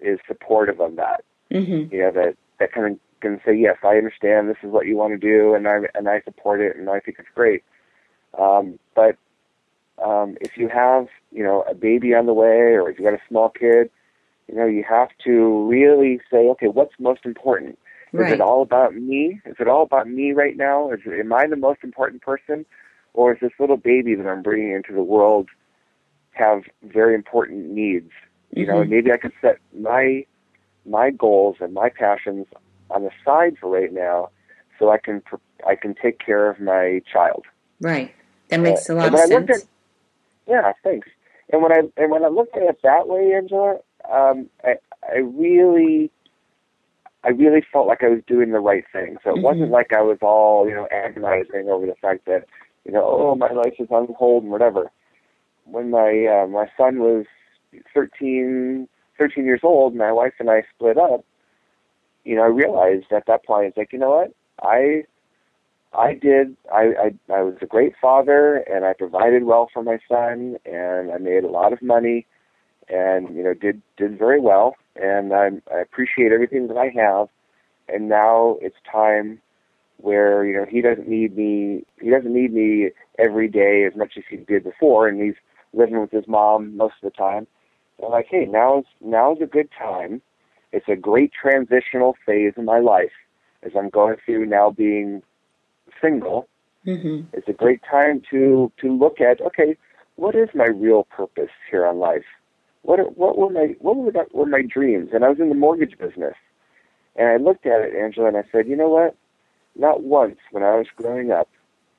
is 0.00 0.18
supportive 0.26 0.80
of 0.80 0.96
that. 0.96 1.24
Mm-hmm. 1.50 1.94
you 1.94 2.00
know 2.02 2.10
that 2.12 2.36
that 2.58 2.72
kind 2.72 2.92
of 2.92 2.98
can 3.20 3.40
say 3.44 3.56
yes 3.56 3.76
i 3.82 3.96
understand 3.96 4.48
this 4.48 4.58
is 4.62 4.70
what 4.70 4.86
you 4.86 4.96
want 4.96 5.12
to 5.12 5.18
do 5.18 5.54
and 5.54 5.66
i 5.66 5.78
and 5.94 6.08
i 6.08 6.20
support 6.20 6.60
it 6.60 6.76
and 6.76 6.88
i 6.90 7.00
think 7.00 7.16
it's 7.18 7.28
great. 7.34 7.64
Um 8.38 8.78
but 8.94 9.16
um 10.04 10.36
if 10.40 10.56
you 10.56 10.68
have 10.68 11.08
you 11.32 11.42
know 11.42 11.62
a 11.62 11.74
baby 11.74 12.14
on 12.14 12.26
the 12.26 12.34
way 12.34 12.74
or 12.76 12.90
if 12.90 12.98
you 12.98 13.04
got 13.04 13.14
a 13.14 13.20
small 13.28 13.48
kid 13.48 13.90
you 14.46 14.54
know 14.54 14.66
you 14.66 14.84
have 14.88 15.08
to 15.24 15.66
really 15.68 16.20
say 16.30 16.48
okay 16.50 16.68
what's 16.68 16.94
most 16.98 17.24
important? 17.24 17.78
Is 18.12 18.20
Right. 18.20 18.32
it 18.32 18.40
all 18.40 18.62
about 18.62 18.94
me? 18.94 19.40
Is 19.44 19.56
it 19.58 19.68
all 19.68 19.82
about 19.82 20.08
me 20.08 20.32
right 20.32 20.56
now? 20.56 20.90
Is 20.92 21.00
it, 21.04 21.18
am 21.20 21.32
i 21.32 21.46
the 21.46 21.56
most 21.56 21.80
important 21.82 22.22
person? 22.22 22.64
Or 23.14 23.32
is 23.34 23.38
this 23.40 23.52
little 23.58 23.76
baby 23.78 24.14
that 24.14 24.26
i'm 24.26 24.42
bringing 24.42 24.72
into 24.72 24.92
the 24.92 25.02
world 25.02 25.48
have 26.32 26.62
very 26.84 27.14
important 27.14 27.70
needs 27.70 28.12
you 28.52 28.66
know 28.66 28.74
Mhm. 28.76 28.80
and 28.82 28.90
maybe 28.90 29.12
i 29.12 29.16
could 29.16 29.32
set 29.40 29.58
my 29.78 30.24
my 30.86 31.10
goals 31.10 31.56
and 31.60 31.74
my 31.74 31.88
passions 31.90 32.46
on 32.90 33.02
the 33.04 33.10
side 33.24 33.56
for 33.58 33.70
right 33.70 33.92
now 33.92 34.30
so 34.78 34.90
i 34.90 34.98
can 34.98 35.22
i 35.66 35.74
can 35.74 35.94
take 35.94 36.18
care 36.18 36.48
of 36.50 36.60
my 36.60 37.00
child 37.12 37.44
Right. 37.80 38.12
That 38.48 38.58
makes 38.60 38.88
a 38.88 38.92
Uh, 38.92 38.96
lot 38.96 39.06
of 39.06 39.12
when 39.12 39.22
I 39.22 39.24
looked 39.26 39.48
sense. 39.50 39.62
at- 39.62 39.68
yeah 40.52 40.72
thanks 40.82 41.08
and 41.52 41.62
when 41.62 41.72
i 41.72 41.80
and 41.96 42.10
when 42.10 42.24
i 42.24 42.28
looked 42.28 42.56
at 42.56 42.62
it 42.62 42.78
that 42.82 43.06
way 43.08 43.32
angela 43.34 43.76
um 44.10 44.48
i 44.64 44.76
i 45.12 45.18
really 45.18 46.10
i 47.24 47.28
really 47.28 47.62
felt 47.72 47.86
like 47.86 48.02
i 48.02 48.08
was 48.08 48.22
doing 48.26 48.50
the 48.52 48.60
right 48.60 48.84
thing 48.92 49.18
so 49.22 49.30
it 49.30 49.36
Mhm. 49.38 49.42
wasn't 49.42 49.70
like 49.70 49.92
i 49.92 50.00
was 50.02 50.18
all 50.22 50.66
you 50.68 50.74
know 50.74 50.88
agonizing 50.90 51.68
over 51.68 51.86
the 51.86 51.94
fact 51.96 52.24
that 52.26 52.46
you 52.84 52.92
know 52.92 53.04
oh 53.04 53.34
my 53.34 53.50
life 53.50 53.74
is 53.78 53.88
on 53.90 54.06
hold 54.14 54.42
and 54.44 54.52
whatever 54.52 54.90
when 55.64 55.90
my 55.90 56.26
uh, 56.26 56.46
my 56.46 56.66
son 56.76 56.98
was 57.00 57.26
13 57.94 58.88
13 59.18 59.44
years 59.44 59.60
old 59.62 59.94
my 59.94 60.12
wife 60.12 60.34
and 60.38 60.50
i 60.50 60.62
split 60.74 60.98
up 60.98 61.24
you 62.24 62.36
know 62.36 62.42
i 62.42 62.46
realized 62.46 63.06
at 63.10 63.26
that 63.26 63.44
point 63.44 63.66
it's 63.66 63.76
like 63.76 63.92
you 63.92 63.98
know 63.98 64.10
what 64.10 64.32
i 64.62 65.02
I 65.92 66.14
did. 66.14 66.56
I, 66.72 66.92
I 67.28 67.32
I 67.32 67.42
was 67.42 67.54
a 67.62 67.66
great 67.66 67.94
father, 68.00 68.56
and 68.70 68.84
I 68.84 68.92
provided 68.92 69.44
well 69.44 69.68
for 69.72 69.82
my 69.82 69.98
son, 70.08 70.58
and 70.66 71.10
I 71.10 71.18
made 71.18 71.44
a 71.44 71.48
lot 71.48 71.72
of 71.72 71.80
money, 71.82 72.26
and 72.88 73.34
you 73.34 73.42
know 73.42 73.54
did 73.54 73.80
did 73.96 74.18
very 74.18 74.40
well, 74.40 74.76
and 74.96 75.32
I, 75.32 75.50
I 75.72 75.78
appreciate 75.80 76.32
everything 76.32 76.68
that 76.68 76.76
I 76.76 76.90
have, 76.94 77.28
and 77.88 78.08
now 78.08 78.58
it's 78.60 78.76
time 78.90 79.40
where 79.96 80.44
you 80.44 80.54
know 80.54 80.66
he 80.68 80.82
doesn't 80.82 81.08
need 81.08 81.36
me. 81.36 81.84
He 82.00 82.10
doesn't 82.10 82.32
need 82.32 82.52
me 82.52 82.90
every 83.18 83.48
day 83.48 83.84
as 83.84 83.96
much 83.96 84.12
as 84.16 84.24
he 84.28 84.36
did 84.36 84.64
before, 84.64 85.08
and 85.08 85.20
he's 85.20 85.36
living 85.72 86.00
with 86.00 86.10
his 86.10 86.28
mom 86.28 86.76
most 86.76 86.94
of 87.02 87.10
the 87.10 87.16
time. 87.16 87.46
I'm 88.04 88.10
like, 88.10 88.26
hey, 88.30 88.46
now's 88.46 88.84
now's 89.00 89.38
a 89.40 89.46
good 89.46 89.68
time. 89.76 90.22
It's 90.72 90.88
a 90.88 90.96
great 90.96 91.32
transitional 91.32 92.16
phase 92.26 92.52
in 92.56 92.64
my 92.64 92.78
life 92.78 93.12
as 93.62 93.72
I'm 93.76 93.88
going 93.88 94.16
through 94.24 94.46
now 94.46 94.70
being 94.70 95.22
single 96.00 96.48
Mm-hmm. 96.86 97.22
it's 97.36 97.48
a 97.48 97.52
great 97.52 97.80
time 97.82 98.22
to 98.30 98.72
to 98.80 98.96
look 98.96 99.20
at 99.20 99.40
okay 99.42 99.76
what 100.14 100.34
is 100.36 100.48
my 100.54 100.66
real 100.66 101.04
purpose 101.04 101.50
here 101.70 101.84
on 101.84 101.98
life 101.98 102.24
what 102.82 103.00
are, 103.00 103.10
what 103.10 103.36
were 103.36 103.50
my 103.50 103.74
what 103.80 103.96
were, 103.96 104.12
my, 104.12 104.24
were 104.32 104.46
my 104.46 104.62
dreams 104.62 105.10
and 105.12 105.24
i 105.24 105.28
was 105.28 105.40
in 105.40 105.48
the 105.48 105.54
mortgage 105.56 105.98
business 105.98 106.34
and 107.16 107.28
i 107.28 107.36
looked 107.36 107.66
at 107.66 107.80
it 107.80 107.94
angela 107.94 108.28
and 108.28 108.36
i 108.36 108.44
said 108.52 108.68
you 108.68 108.76
know 108.76 108.88
what 108.88 109.16
not 109.76 110.04
once 110.04 110.38
when 110.52 110.62
i 110.62 110.76
was 110.76 110.86
growing 110.96 111.30
up 111.32 111.48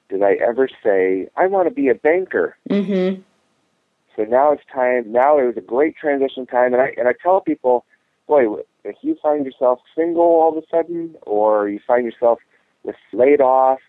did 0.08 0.24
i 0.24 0.34
ever 0.36 0.70
say 0.82 1.28
i 1.36 1.46
want 1.46 1.68
to 1.68 1.74
be 1.74 1.90
a 1.90 1.96
banker 1.96 2.58
Mm-hmm. 2.70 3.22
So 4.20 4.26
now 4.26 4.52
it's 4.52 4.64
time 4.74 5.12
now 5.12 5.40
it 5.40 5.46
was 5.46 5.58
a 5.58 5.62
great 5.62 5.96
transition 5.96 6.46
time 6.46 6.74
and 6.74 6.82
i 6.82 6.94
and 6.98 7.08
i 7.08 7.14
tell 7.24 7.40
people 7.42 7.86
boy 8.28 8.44
if 8.84 8.96
you 9.02 9.16
find 9.22 9.46
yourself 9.46 9.80
single 9.96 10.24
all 10.24 10.58
of 10.58 10.64
a 10.64 10.68
sudden 10.70 11.16
or 11.24 11.70
you 11.70 11.80
find 11.88 12.06
yourself 12.06 12.40
with 12.84 12.96
laid 13.14 13.42
off 13.42 13.80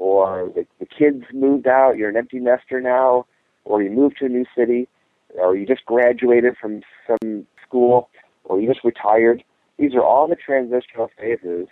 or 0.00 0.50
the, 0.54 0.66
the 0.80 0.86
kids 0.86 1.24
moved 1.32 1.66
out, 1.66 1.98
you're 1.98 2.08
an 2.08 2.16
empty 2.16 2.38
nester 2.38 2.80
now, 2.80 3.26
or 3.64 3.82
you 3.82 3.90
moved 3.90 4.16
to 4.18 4.24
a 4.24 4.28
new 4.30 4.46
city, 4.56 4.88
or 5.34 5.54
you 5.54 5.66
just 5.66 5.84
graduated 5.84 6.56
from 6.56 6.80
some 7.06 7.46
school 7.62 8.08
or 8.44 8.58
you 8.58 8.66
just 8.66 8.82
retired. 8.82 9.44
These 9.78 9.94
are 9.94 10.02
all 10.02 10.26
the 10.26 10.36
transitional 10.36 11.10
phases 11.18 11.68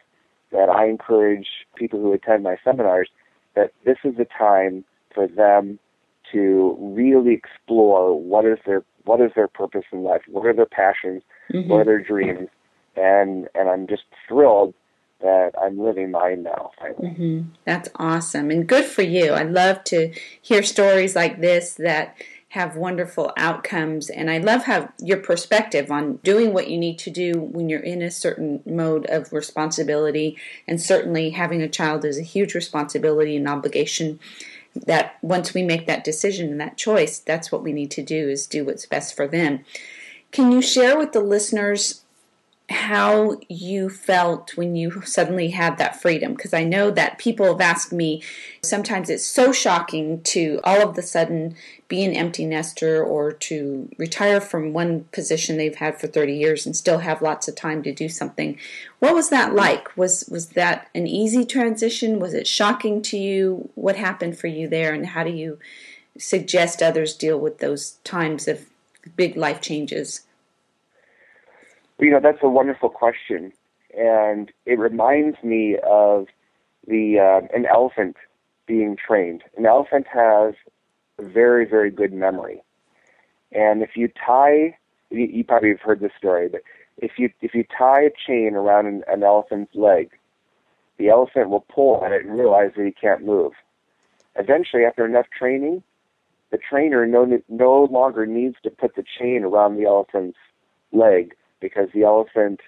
that 0.52 0.68
I 0.68 0.86
encourage 0.88 1.48
people 1.74 2.00
who 2.00 2.12
attend 2.12 2.42
my 2.42 2.56
seminars 2.62 3.08
that 3.56 3.72
this 3.84 3.96
is 4.04 4.16
the 4.16 4.26
time 4.26 4.84
for 5.12 5.26
them 5.26 5.78
to 6.32 6.76
really 6.78 7.34
explore 7.34 8.18
what 8.18 8.44
is 8.44 8.58
their 8.66 8.84
what 9.04 9.20
is 9.20 9.30
their 9.34 9.48
purpose 9.48 9.84
in 9.90 10.02
life, 10.02 10.20
what 10.28 10.44
are 10.46 10.52
their 10.52 10.66
passions, 10.66 11.22
mm-hmm. 11.52 11.68
what 11.68 11.80
are 11.80 11.84
their 11.84 12.02
dreams, 12.02 12.48
and 12.96 13.48
and 13.54 13.68
I'm 13.68 13.86
just 13.86 14.02
thrilled 14.26 14.74
that 15.20 15.50
I'm 15.60 15.78
living 15.78 16.10
mine 16.10 16.44
now. 16.44 16.70
Mm-hmm. 16.80 17.48
That's 17.64 17.88
awesome 17.96 18.50
and 18.50 18.68
good 18.68 18.84
for 18.84 19.02
you. 19.02 19.32
I 19.32 19.42
love 19.42 19.82
to 19.84 20.12
hear 20.40 20.62
stories 20.62 21.16
like 21.16 21.40
this 21.40 21.74
that 21.74 22.16
have 22.50 22.76
wonderful 22.76 23.32
outcomes. 23.36 24.08
And 24.08 24.30
I 24.30 24.38
love 24.38 24.64
how 24.64 24.90
your 24.98 25.18
perspective 25.18 25.90
on 25.90 26.16
doing 26.18 26.54
what 26.54 26.68
you 26.68 26.78
need 26.78 26.98
to 27.00 27.10
do 27.10 27.34
when 27.40 27.68
you're 27.68 27.80
in 27.80 28.00
a 28.00 28.10
certain 28.10 28.62
mode 28.64 29.04
of 29.06 29.32
responsibility. 29.32 30.38
And 30.66 30.80
certainly 30.80 31.30
having 31.30 31.60
a 31.60 31.68
child 31.68 32.04
is 32.06 32.18
a 32.18 32.22
huge 32.22 32.54
responsibility 32.54 33.36
and 33.36 33.46
obligation. 33.46 34.18
That 34.74 35.16
once 35.22 35.54
we 35.54 35.62
make 35.62 35.86
that 35.86 36.04
decision 36.04 36.50
and 36.50 36.60
that 36.60 36.76
choice, 36.76 37.18
that's 37.18 37.50
what 37.50 37.62
we 37.62 37.72
need 37.72 37.90
to 37.92 38.02
do 38.02 38.28
is 38.28 38.46
do 38.46 38.64
what's 38.64 38.86
best 38.86 39.16
for 39.16 39.26
them. 39.26 39.64
Can 40.30 40.52
you 40.52 40.62
share 40.62 40.98
with 40.98 41.12
the 41.12 41.20
listeners 41.20 42.02
how 42.70 43.38
you 43.48 43.88
felt 43.88 44.54
when 44.56 44.76
you 44.76 45.00
suddenly 45.02 45.50
had 45.50 45.78
that 45.78 46.00
freedom 46.00 46.34
because 46.34 46.52
I 46.52 46.64
know 46.64 46.90
that 46.90 47.18
people 47.18 47.46
have 47.46 47.62
asked 47.62 47.92
me 47.92 48.22
sometimes 48.62 49.08
it's 49.08 49.24
so 49.24 49.52
shocking 49.52 50.20
to 50.24 50.60
all 50.64 50.86
of 50.86 50.94
the 50.94 51.00
sudden 51.00 51.54
be 51.88 52.04
an 52.04 52.12
empty 52.12 52.44
nester 52.44 53.02
or 53.02 53.32
to 53.32 53.88
retire 53.96 54.40
from 54.40 54.74
one 54.74 55.04
position 55.12 55.56
they've 55.56 55.76
had 55.76 55.98
for 55.98 56.08
30 56.08 56.34
years 56.34 56.66
and 56.66 56.76
still 56.76 56.98
have 56.98 57.22
lots 57.22 57.48
of 57.48 57.54
time 57.54 57.82
to 57.82 57.92
do 57.92 58.10
something. 58.10 58.58
What 58.98 59.14
was 59.14 59.30
that 59.30 59.54
like? 59.54 59.96
Was 59.96 60.28
was 60.30 60.50
that 60.50 60.88
an 60.94 61.06
easy 61.06 61.46
transition? 61.46 62.20
Was 62.20 62.34
it 62.34 62.46
shocking 62.46 63.00
to 63.02 63.16
you? 63.16 63.70
What 63.74 63.96
happened 63.96 64.38
for 64.38 64.48
you 64.48 64.68
there 64.68 64.92
and 64.92 65.06
how 65.06 65.24
do 65.24 65.30
you 65.30 65.58
suggest 66.18 66.82
others 66.82 67.14
deal 67.14 67.40
with 67.40 67.58
those 67.58 67.92
times 68.04 68.46
of 68.46 68.66
big 69.16 69.38
life 69.38 69.62
changes? 69.62 70.26
You 71.98 72.10
know, 72.10 72.20
that's 72.22 72.38
a 72.42 72.48
wonderful 72.48 72.90
question, 72.90 73.52
and 73.96 74.52
it 74.66 74.78
reminds 74.78 75.42
me 75.42 75.76
of 75.84 76.26
the 76.86 77.18
uh, 77.18 77.46
an 77.56 77.66
elephant 77.66 78.16
being 78.66 78.96
trained. 78.96 79.42
An 79.56 79.66
elephant 79.66 80.06
has 80.12 80.54
a 81.18 81.24
very, 81.24 81.64
very 81.68 81.90
good 81.90 82.12
memory, 82.12 82.62
and 83.50 83.82
if 83.82 83.90
you 83.96 84.08
tie, 84.08 84.76
you, 85.10 85.26
you 85.26 85.42
probably 85.42 85.70
have 85.70 85.80
heard 85.80 85.98
this 85.98 86.12
story, 86.16 86.48
but 86.48 86.62
if 86.98 87.12
you 87.18 87.30
if 87.40 87.52
you 87.52 87.64
tie 87.76 88.02
a 88.02 88.10
chain 88.26 88.54
around 88.54 88.86
an, 88.86 89.02
an 89.08 89.24
elephant's 89.24 89.74
leg, 89.74 90.10
the 90.98 91.08
elephant 91.08 91.50
will 91.50 91.66
pull 91.68 91.96
on 91.96 92.12
it 92.12 92.24
and 92.24 92.38
realize 92.38 92.70
that 92.76 92.84
he 92.86 92.92
can't 92.92 93.26
move. 93.26 93.52
Eventually, 94.36 94.84
after 94.84 95.04
enough 95.04 95.26
training, 95.36 95.82
the 96.52 96.58
trainer 96.58 97.06
no 97.06 97.40
no 97.48 97.88
longer 97.90 98.24
needs 98.24 98.54
to 98.62 98.70
put 98.70 98.94
the 98.94 99.04
chain 99.18 99.42
around 99.42 99.76
the 99.76 99.84
elephant's 99.86 100.38
leg 100.92 101.34
because 101.60 101.88
the 101.94 102.04
elephant 102.04 102.60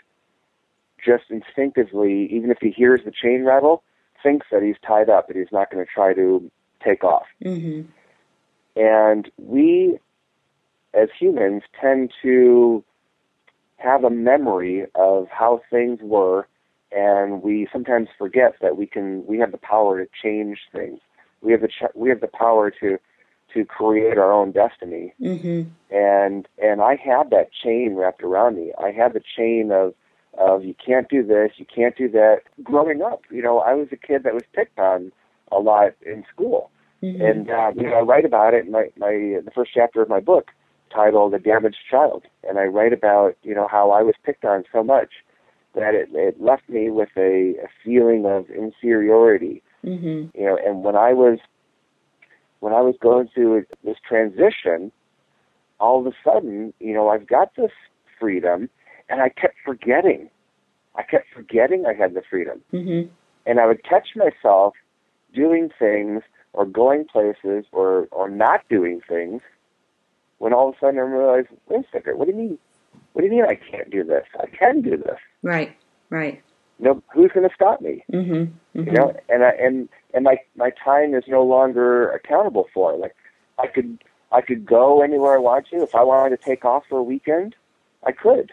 just 1.05 1.25
instinctively, 1.31 2.29
even 2.31 2.51
if 2.51 2.59
he 2.61 2.71
hears 2.71 3.01
the 3.05 3.11
chain 3.11 3.45
rattle, 3.45 3.83
thinks 4.23 4.47
that 4.53 4.63
he's 4.63 4.77
tied 4.87 5.09
up 5.09 5.29
and 5.29 5.39
he's 5.39 5.53
not 5.53 5.71
going 5.71 5.85
to 5.85 5.91
try 5.91 6.13
to 6.13 6.51
take 6.85 7.05
off. 7.05 7.27
Mm-hmm. 7.45 7.89
And 8.77 9.31
we, 9.39 9.99
as 10.95 11.09
humans, 11.19 11.63
tend 11.81 12.13
to 12.23 12.85
have 13.77 14.05
a 14.05 14.11
memory 14.11 14.87
of 14.95 15.29
how 15.31 15.63
things 15.71 16.01
were, 16.03 16.47
and 16.93 17.43
we 17.43 17.67
sometimes 17.73 18.09
forget 18.19 18.55
that 18.61 18.77
we 18.77 18.87
can 18.87 19.25
we 19.27 19.39
have 19.39 19.53
the 19.53 19.59
power 19.59 20.05
to 20.05 20.11
change 20.23 20.59
things. 20.73 21.01
We 21.41 21.53
have 21.53 21.63
the 21.63 21.69
ch- 21.69 21.95
we 21.95 22.09
have 22.11 22.21
the 22.21 22.29
power 22.29 22.71
to 22.81 22.99
to 23.55 23.65
create 23.65 24.19
our 24.19 24.33
own 24.33 24.53
destiny. 24.53 25.15
Mm-hmm. 25.21 25.63
And 25.95 26.49
and 26.63 26.81
I 26.81 26.97
had 26.97 27.31
that 27.31 27.51
chain 27.53 27.95
wrapped 27.95 28.23
around 28.23 28.57
me. 28.57 28.73
I 28.83 28.91
had 28.91 29.13
the 29.13 29.23
chain 29.37 29.71
of 29.73 29.95
of 30.39 30.65
you 30.65 30.75
can't 30.75 31.09
do 31.09 31.25
this, 31.25 31.53
you 31.57 31.67
can't 31.67 31.97
do 31.97 32.09
that. 32.11 32.43
Growing 32.63 33.03
up, 33.03 33.23
you 33.31 33.43
know, 33.43 33.59
I 33.59 33.75
was 33.75 33.89
a 33.93 33.97
kid 33.97 34.23
that 34.25 34.35
was 34.35 34.45
picked 34.55 34.79
on 34.79 35.13
a 35.51 35.59
lot 35.59 35.93
in 36.07 36.25
school, 36.33 36.71
mm-hmm. 37.03 37.21
and 37.21 37.51
uh, 37.51 37.73
you 37.75 37.83
know, 37.83 37.97
I 37.97 38.01
write 38.01 38.25
about 38.25 38.55
it 38.55 38.67
in 38.67 38.73
my 38.73 38.91
my 38.97 39.41
the 39.45 39.51
first 39.55 39.73
chapter 39.75 40.03
of 40.03 40.09
my 40.09 40.21
book 40.21 40.51
titled 40.93 41.33
"The 41.33 41.39
Damaged 41.39 41.79
Child," 41.91 42.25
and 42.49 42.59
I 42.59 42.65
write 42.65 42.93
about 42.93 43.37
you 43.43 43.55
know 43.55 43.69
how 43.69 43.91
I 43.91 44.03
was 44.03 44.15
picked 44.25 44.45
on 44.45 44.65
so 44.73 44.83
much 44.83 45.11
that 45.75 45.95
it, 45.95 46.09
it 46.13 46.41
left 46.41 46.69
me 46.69 46.91
with 46.91 47.11
a, 47.17 47.55
a 47.63 47.69
feeling 47.85 48.27
of 48.27 48.51
inferiority. 48.51 49.63
Mm-hmm. 49.85 50.39
You 50.39 50.47
know, 50.47 50.59
and 50.65 50.83
when 50.83 50.97
I 50.97 51.13
was 51.13 51.39
when 52.61 52.73
I 52.73 52.81
was 52.81 52.95
going 53.01 53.29
through 53.35 53.65
this 53.85 53.97
transition, 54.07 54.93
all 55.79 56.01
of 56.01 56.07
a 56.07 56.17
sudden, 56.25 56.73
you 56.79 56.93
know, 56.93 57.09
I've 57.09 57.27
got 57.27 57.57
this 57.57 57.73
freedom, 58.19 58.69
and 59.09 59.21
I 59.21 59.31
kept 59.31 59.57
forgetting. 59.65 60.31
I 60.95 61.03
kept 61.03 61.27
forgetting 61.35 61.87
I 61.87 61.95
had 61.95 62.15
the 62.15 62.23
freedom. 62.29 62.61
Mm-hmm. 62.73 63.11
And 63.47 63.61
I 63.61 63.67
would 63.67 63.83
catch 63.83 64.09
myself 64.15 64.75
doing 65.35 65.71
things 65.79 66.23
or 66.53 66.67
going 66.67 67.07
places 67.07 67.65
or, 67.73 68.09
or 68.11 68.29
not 68.29 68.69
doing 68.69 69.01
things 69.09 69.41
when 70.39 70.53
all 70.53 70.69
of 70.69 70.75
a 70.75 70.79
sudden 70.81 70.99
I 70.99 71.03
realized, 71.03 71.49
wait 71.69 71.81
a 71.81 71.89
second, 71.93 72.19
what 72.19 72.27
do 72.27 72.33
you 72.33 72.39
mean? 72.39 72.59
What 73.13 73.23
do 73.23 73.29
you 73.29 73.33
mean 73.33 73.45
I 73.45 73.55
can't 73.55 73.91
do 73.91 74.05
this? 74.05 74.25
I 74.39 74.47
can 74.47 74.83
do 74.83 74.97
this. 74.97 75.19
Right, 75.43 75.77
right. 76.11 76.43
You 76.81 76.87
know, 76.87 77.03
who's 77.13 77.31
going 77.33 77.47
to 77.47 77.55
stop 77.55 77.83
me? 77.83 78.03
Mm-hmm, 78.11 78.33
mm-hmm. 78.33 78.87
You 78.87 78.93
know, 78.93 79.15
and 79.29 79.45
I, 79.45 79.51
and 79.51 79.89
and 80.15 80.25
my 80.25 80.39
my 80.57 80.71
time 80.83 81.15
is 81.15 81.25
no 81.29 81.43
longer 81.43 82.11
accountable 82.11 82.69
for. 82.73 82.97
Like 82.97 83.15
I 83.59 83.67
could 83.67 84.03
I 84.33 84.41
could 84.41 84.65
go 84.65 85.03
anywhere 85.03 85.35
I 85.35 85.39
want 85.39 85.67
to. 85.69 85.83
If 85.83 85.95
I 85.95 86.03
wanted 86.03 86.39
to 86.39 86.43
take 86.43 86.65
off 86.65 86.85
for 86.89 86.99
a 86.99 87.03
weekend, 87.03 87.55
I 88.05 88.13
could. 88.13 88.53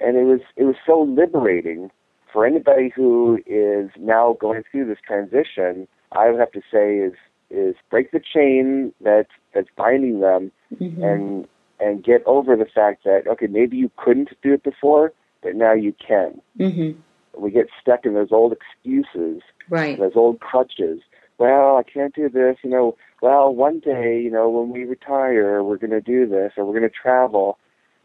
And 0.00 0.16
it 0.16 0.24
was 0.24 0.40
it 0.56 0.64
was 0.64 0.76
so 0.86 1.02
liberating 1.02 1.90
for 2.32 2.46
anybody 2.46 2.90
who 2.94 3.40
is 3.46 3.90
now 3.98 4.38
going 4.40 4.62
through 4.70 4.86
this 4.86 4.98
transition. 5.06 5.86
I 6.12 6.30
would 6.30 6.40
have 6.40 6.52
to 6.52 6.62
say 6.72 6.96
is 6.96 7.12
is 7.50 7.76
break 7.90 8.10
the 8.10 8.20
chain 8.20 8.94
that's 9.02 9.30
that's 9.52 9.68
binding 9.76 10.20
them 10.20 10.50
mm-hmm. 10.74 11.02
and 11.02 11.48
and 11.78 12.02
get 12.02 12.22
over 12.24 12.56
the 12.56 12.64
fact 12.64 13.04
that 13.04 13.26
okay 13.26 13.48
maybe 13.48 13.76
you 13.76 13.90
couldn't 13.98 14.30
do 14.42 14.54
it 14.54 14.62
before 14.62 15.12
but 15.44 15.54
now 15.54 15.74
you 15.74 15.94
can. 16.04 16.40
Mm-hmm. 16.58 16.98
We 17.38 17.50
get 17.50 17.66
stuck 17.80 18.04
in 18.04 18.14
those 18.14 18.32
old 18.32 18.52
excuses 18.52 19.42
Right. 19.68 19.98
Those 19.98 20.12
old 20.14 20.40
crutches. 20.40 21.00
Well, 21.38 21.76
I 21.76 21.82
can't 21.82 22.14
do 22.14 22.28
this. 22.28 22.56
You 22.62 22.70
know, 22.70 22.96
well, 23.22 23.54
one 23.54 23.80
day, 23.80 24.20
you 24.22 24.30
know, 24.30 24.48
when 24.48 24.70
we 24.70 24.84
retire, 24.84 25.62
we're 25.62 25.78
going 25.78 25.90
to 25.90 26.00
do 26.00 26.26
this 26.26 26.52
or 26.56 26.64
we're 26.64 26.78
going 26.78 26.90
to 26.90 26.94
travel. 26.94 27.58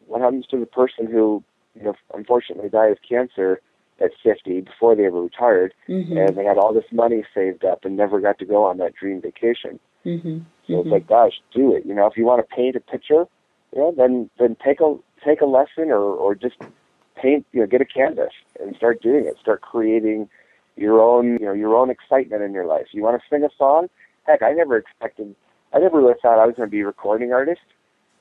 What 0.08 0.22
happens 0.22 0.48
to 0.48 0.60
the 0.60 0.66
person 0.66 1.06
who, 1.06 1.44
you 1.76 1.84
know, 1.84 1.94
unfortunately 2.14 2.70
died 2.70 2.92
of 2.92 2.98
cancer 3.08 3.62
at 4.02 4.12
50 4.24 4.62
before 4.62 4.96
they 4.96 5.06
ever 5.06 5.22
retired 5.22 5.74
mm-hmm. 5.88 6.18
and 6.18 6.38
they 6.38 6.46
had 6.46 6.58
all 6.58 6.74
this 6.74 6.86
money 6.92 7.24
saved 7.36 7.66
up 7.66 7.84
and 7.84 7.98
never 7.98 8.20
got 8.20 8.40
to 8.40 8.46
go 8.46 8.64
on 8.64 8.78
that 8.78 8.96
dream 8.96 9.22
vacation? 9.22 9.80
Mm-hmm. 10.06 10.40
So 10.66 10.74
mm-hmm. 10.74 10.80
it's 10.80 10.90
like, 10.90 11.08
gosh, 11.08 11.34
do 11.54 11.76
it. 11.76 11.86
You 11.86 11.94
know, 11.94 12.08
if 12.08 12.18
you 12.18 12.26
want 12.26 12.48
to 12.48 12.56
paint 12.56 12.76
a 12.76 12.80
picture, 12.80 13.26
you 13.74 13.80
know, 13.80 13.94
then 13.96 14.30
then 14.40 14.56
take 14.66 14.80
a 14.80 14.96
take 15.24 15.42
a 15.42 15.46
lesson 15.46 15.92
or 15.92 16.00
or 16.00 16.34
just 16.34 16.56
paint. 17.22 17.46
You 17.52 17.62
know, 17.62 17.68
get 17.68 17.82
a 17.82 17.86
canvas 17.86 18.34
and 18.60 18.76
start 18.76 19.02
doing 19.02 19.26
it. 19.26 19.38
Start 19.40 19.62
creating 19.62 20.30
your 20.76 21.02
own, 21.02 21.38
you 21.40 21.46
know, 21.46 21.54
your 21.54 21.76
own 21.76 21.90
excitement 21.90 22.42
in 22.42 22.54
your 22.54 22.66
life. 22.66 22.88
You 22.92 23.04
want 23.04 23.22
to 23.22 23.28
sing 23.30 23.44
a 23.44 23.50
song? 23.58 23.90
Heck, 24.26 24.42
I 24.42 24.54
never 24.54 24.78
expected, 24.78 25.36
I 25.74 25.80
never 25.80 26.00
really 26.00 26.14
thought 26.22 26.40
I 26.40 26.46
was 26.46 26.56
going 26.56 26.68
to 26.68 26.72
be 26.72 26.82
a 26.82 26.86
recording 26.86 27.34
artist. 27.34 27.62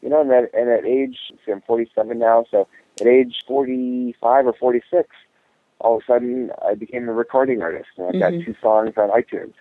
You 0.03 0.09
know, 0.09 0.21
and 0.21 0.31
at, 0.31 0.53
and 0.55 0.71
at 0.71 0.85
age, 0.85 1.19
see, 1.45 1.53
I'm 1.53 1.61
47 1.63 2.19
now, 2.19 2.45
so 2.51 2.69
at 3.01 3.07
age 3.07 3.43
45 3.49 4.47
or 4.47 4.53
46, 4.53 5.09
all 5.81 5.97
of 5.97 6.03
a 6.03 6.07
sudden 6.07 6.51
I 6.65 6.75
became 6.75 7.09
a 7.09 7.13
recording 7.13 7.63
artist, 7.63 7.89
and 7.97 8.07
I've 8.07 8.15
mm-hmm. 8.15 8.39
got 8.39 8.45
two 8.45 8.55
songs 8.61 8.93
on 8.97 9.11
iTunes. 9.11 9.55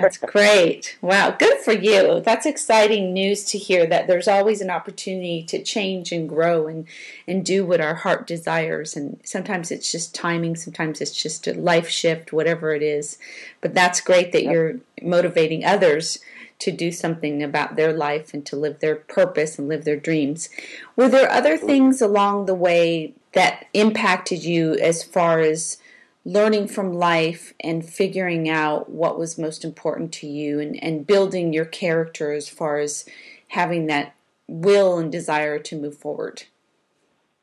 That's 0.00 0.18
great. 0.18 0.96
Wow, 1.00 1.30
good 1.32 1.58
for 1.58 1.72
you. 1.72 2.20
That's 2.20 2.46
exciting 2.46 3.12
news 3.12 3.44
to 3.46 3.58
hear 3.58 3.86
that 3.86 4.06
there's 4.06 4.28
always 4.28 4.60
an 4.60 4.70
opportunity 4.70 5.42
to 5.44 5.62
change 5.62 6.12
and 6.12 6.28
grow 6.28 6.66
and 6.66 6.86
and 7.26 7.44
do 7.44 7.64
what 7.64 7.80
our 7.80 7.94
heart 7.94 8.26
desires 8.26 8.96
and 8.96 9.20
sometimes 9.24 9.70
it's 9.70 9.90
just 9.90 10.14
timing, 10.14 10.56
sometimes 10.56 11.00
it's 11.00 11.20
just 11.20 11.46
a 11.46 11.54
life 11.54 11.88
shift, 11.88 12.32
whatever 12.32 12.74
it 12.74 12.82
is. 12.82 13.18
But 13.60 13.74
that's 13.74 14.00
great 14.00 14.32
that 14.32 14.44
you're 14.44 14.76
motivating 15.02 15.64
others 15.64 16.18
to 16.60 16.70
do 16.70 16.92
something 16.92 17.42
about 17.42 17.76
their 17.76 17.92
life 17.92 18.32
and 18.34 18.44
to 18.46 18.56
live 18.56 18.80
their 18.80 18.96
purpose 18.96 19.58
and 19.58 19.66
live 19.66 19.84
their 19.84 19.96
dreams. 19.96 20.50
Were 20.94 21.08
there 21.08 21.30
other 21.30 21.56
things 21.56 22.00
along 22.02 22.46
the 22.46 22.54
way 22.54 23.14
that 23.32 23.66
impacted 23.72 24.44
you 24.44 24.74
as 24.74 25.02
far 25.02 25.40
as 25.40 25.78
learning 26.24 26.68
from 26.68 26.92
life 26.92 27.54
and 27.60 27.84
figuring 27.84 28.48
out 28.48 28.90
what 28.90 29.18
was 29.18 29.38
most 29.38 29.64
important 29.64 30.12
to 30.12 30.26
you 30.26 30.60
and, 30.60 30.82
and 30.82 31.06
building 31.06 31.52
your 31.52 31.64
character 31.64 32.32
as 32.32 32.48
far 32.48 32.78
as 32.78 33.04
having 33.48 33.86
that 33.86 34.14
will 34.46 34.98
and 34.98 35.10
desire 35.10 35.58
to 35.58 35.80
move 35.80 35.96
forward? 35.96 36.44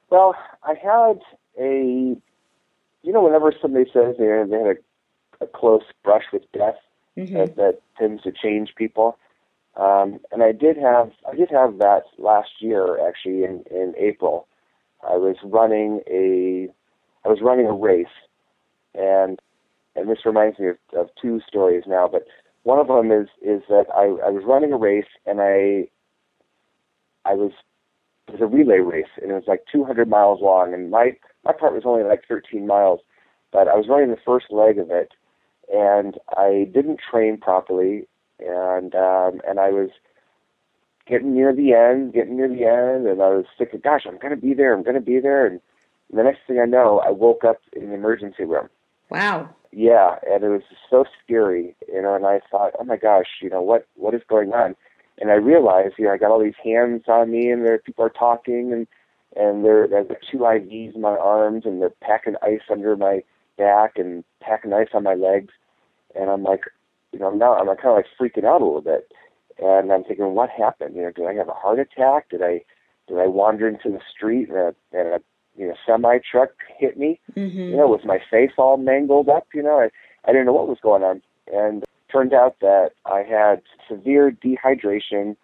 Well, 0.10 0.36
I 0.64 0.76
had 0.76 1.20
a, 1.60 2.16
you 3.04 3.14
know, 3.14 3.24
whenever 3.24 3.54
somebody 3.62 3.86
says 3.92 4.16
they, 4.18 4.26
they 4.26 4.58
had 4.58 4.78
a, 4.78 5.44
a 5.44 5.48
close 5.48 5.84
brush 6.04 6.26
with 6.32 6.44
death, 6.52 6.76
Mm-hmm. 7.18 7.36
that, 7.36 7.56
that 7.56 7.80
tends 7.98 8.22
to 8.24 8.32
change 8.32 8.76
people. 8.76 9.18
Um, 9.76 10.20
and 10.32 10.44
I 10.44 10.52
did 10.52 10.78
have 10.78 11.12
I 11.28 11.36
did 11.36 11.50
have 11.50 11.80
that 11.80 12.04
last 12.18 12.50
year 12.60 13.08
actually 13.08 13.44
in, 13.44 13.64
in 13.72 13.94
April. 13.98 14.48
I 15.04 15.16
was 15.18 15.36
running 15.44 16.02
a 16.08 16.68
I 17.26 17.30
was 17.30 17.40
running 17.42 17.66
a 17.66 17.74
race, 17.74 18.06
and 18.98 19.40
and 19.96 20.10
this 20.10 20.26
reminds 20.26 20.60
me 20.60 20.70
of, 20.70 20.78
of 20.96 21.10
two 21.20 21.42
stories 21.48 21.84
now. 21.88 22.08
But 22.12 22.24
one 22.64 22.80
of 22.80 22.88
them 22.88 23.12
is 23.12 23.28
is 23.42 23.64
that 23.70 23.86
I, 23.96 24.04
I 24.28 24.30
was 24.30 24.44
running 24.46 24.74
a 24.74 24.78
race 24.78 25.06
and 25.26 25.40
I 25.42 25.88
I 27.30 27.34
was 27.34 27.52
it 28.28 28.34
was 28.34 28.42
a 28.42 28.48
relay 28.48 28.80
race 28.80 29.12
and 29.22 29.32
it 29.32 29.36
was 29.36 29.48
like 29.48 29.64
200 29.72 30.10
miles 30.10 30.42
long 30.42 30.74
and 30.74 30.92
my 30.92 31.16
my 31.46 31.54
part 31.54 31.74
was 31.74 31.84
only 31.86 32.04
like 32.04 32.24
13 32.28 32.68
miles, 32.68 33.00
but 33.52 33.68
I 33.68 33.76
was 33.76 33.88
running 33.88 34.10
the 34.10 34.18
first 34.26 34.48
leg 34.52 34.78
of 34.78 34.92
it 34.92 35.14
and 35.72 36.18
I 36.36 36.70
didn't 36.74 37.00
train 37.10 37.38
properly, 37.38 38.08
and 38.40 38.94
um, 38.96 39.42
and 39.48 39.60
I 39.60 39.70
was 39.70 39.90
getting 41.08 41.34
near 41.34 41.54
the 41.54 41.74
end, 41.74 42.14
getting 42.14 42.38
near 42.38 42.48
the 42.48 42.66
end, 42.66 43.08
and 43.08 43.22
I 43.22 43.30
was 43.30 43.46
thinking, 43.58 43.82
gosh, 43.84 44.04
I'm 44.08 44.20
to 44.20 44.36
be 44.36 44.54
there, 44.54 44.74
I'm 44.74 44.84
to 44.84 45.02
be 45.02 45.20
there, 45.20 45.46
and 45.46 45.60
the 46.14 46.24
next 46.24 46.40
thing 46.48 46.60
I 46.60 46.66
know, 46.66 47.00
I 47.06 47.12
woke 47.12 47.44
up 47.44 47.58
in 47.74 47.90
the 47.90 47.96
emergency 47.96 48.44
room. 48.44 48.70
Wow. 49.10 49.50
Yeah, 49.72 50.16
and 50.30 50.44
it 50.44 50.50
was 50.50 50.62
so 50.90 51.06
scary, 51.24 51.76
you 51.88 52.02
know, 52.02 52.16
and 52.16 52.26
I 52.26 52.40
thought, 52.50 52.74
oh 52.80 52.84
my 52.84 52.98
gosh, 52.98 53.28
you 53.42 53.50
know, 53.50 53.62
what 53.62 53.88
what 53.96 54.14
is 54.14 54.22
going 54.28 54.54
on? 54.54 54.76
And 55.20 55.30
I 55.32 55.36
realized, 55.36 55.96
you 55.98 56.06
know, 56.06 56.12
I 56.12 56.18
got 56.18 56.32
all 56.32 56.44
these 56.44 56.54
hands 56.64 57.04
on 57.08 57.32
me, 57.32 57.50
and 57.50 57.66
there 57.66 57.78
people 57.80 58.06
are 58.06 58.10
talking, 58.10 58.72
and 58.74 58.88
and 59.36 59.64
there 59.66 59.88
there's 59.88 60.08
two 60.32 60.40
IVs 60.40 60.96
in 60.96 61.02
my 61.02 61.16
arms, 61.18 61.64
and 61.66 61.82
they're 61.82 61.92
packing 62.02 62.36
ice 62.42 62.62
under 62.72 62.96
my 62.96 63.24
back 63.58 63.98
and 63.98 64.24
packing 64.42 64.74
ice 64.74 64.90
on 64.94 65.04
my 65.04 65.16
legs, 65.16 65.54
and 66.16 66.30
I'm 66.30 66.44
like, 66.44 66.62
you 67.12 67.20
know, 67.20 67.28
I'm 67.28 67.38
now 67.38 67.56
I'm 67.56 67.68
kind 67.68 67.80
of 67.90 67.96
like 67.96 68.06
freaking 68.20 68.46
out 68.46 68.62
a 68.62 68.66
little 68.66 68.82
bit, 68.82 69.12
and 69.60 69.92
I'm 69.92 70.04
thinking, 70.04 70.34
what 70.34 70.50
happened? 70.50 70.96
You 70.96 71.04
know, 71.04 71.12
did 71.12 71.28
I 71.28 71.34
have 71.34 71.50
a 71.50 71.54
heart 71.54 71.80
attack? 71.80 72.30
Did 72.30 72.42
I 72.42 72.62
did 73.08 73.20
I 73.20 73.28
wander 73.28 73.68
into 73.68 73.90
the 73.90 74.02
street 74.16 74.50
and 74.50 74.58
a, 74.58 74.76
and 74.92 75.08
a 75.10 75.20
you 75.58 75.68
know 75.68 75.76
semi 75.86 76.20
truck 76.20 76.52
hit 76.78 76.98
me? 76.98 77.20
Mm-hmm. 77.36 77.58
You 77.58 77.78
know, 77.78 77.88
with 77.88 78.06
my 78.06 78.20
face 78.30 78.52
all 78.58 78.78
mangled 78.78 79.30
up? 79.30 79.48
You 79.54 79.64
know, 79.64 79.80
I 79.80 79.90
I 80.28 80.32
didn't 80.32 80.46
know 80.46 80.54
what 80.54 80.68
was 80.68 80.80
going 80.82 81.04
on, 81.04 81.22
and 81.52 81.84
it 81.84 81.90
turned 82.12 82.34
out 82.34 82.58
that 82.62 82.92
I 83.06 83.24
had 83.24 83.62
severe 83.88 84.32
dehydration 84.32 85.36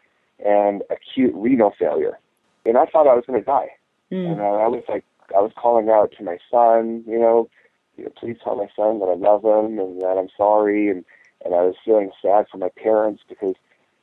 and 0.44 0.84
acute 0.90 1.34
renal 1.36 1.74
failure, 1.78 2.20
and 2.66 2.78
I 2.78 2.86
thought 2.86 3.08
I 3.08 3.16
was 3.16 3.24
going 3.28 3.40
to 3.40 3.46
die. 3.46 3.70
Mm. 4.12 4.34
And 4.34 4.42
I, 4.42 4.46
I 4.46 4.68
was 4.68 4.84
like, 4.88 5.04
I 5.36 5.40
was 5.40 5.52
calling 5.56 5.90
out 5.90 6.14
to 6.18 6.24
my 6.24 6.38
son, 6.52 7.04
you 7.08 7.20
know, 7.20 7.50
you 7.98 8.06
know, 8.06 8.12
please 8.20 8.38
tell 8.44 8.56
my 8.56 8.68
son 8.76 9.00
that 9.00 9.06
I 9.06 9.16
love 9.16 9.44
him 9.44 9.80
and 9.80 10.02
that 10.02 10.18
I'm 10.18 10.30
sorry. 10.36 10.90
And, 10.90 11.04
and 11.44 11.54
I 11.54 11.62
was 11.62 11.76
feeling 11.84 12.12
sad 12.22 12.46
for 12.52 12.58
my 12.58 12.70
parents 12.82 13.24
because, 13.28 13.56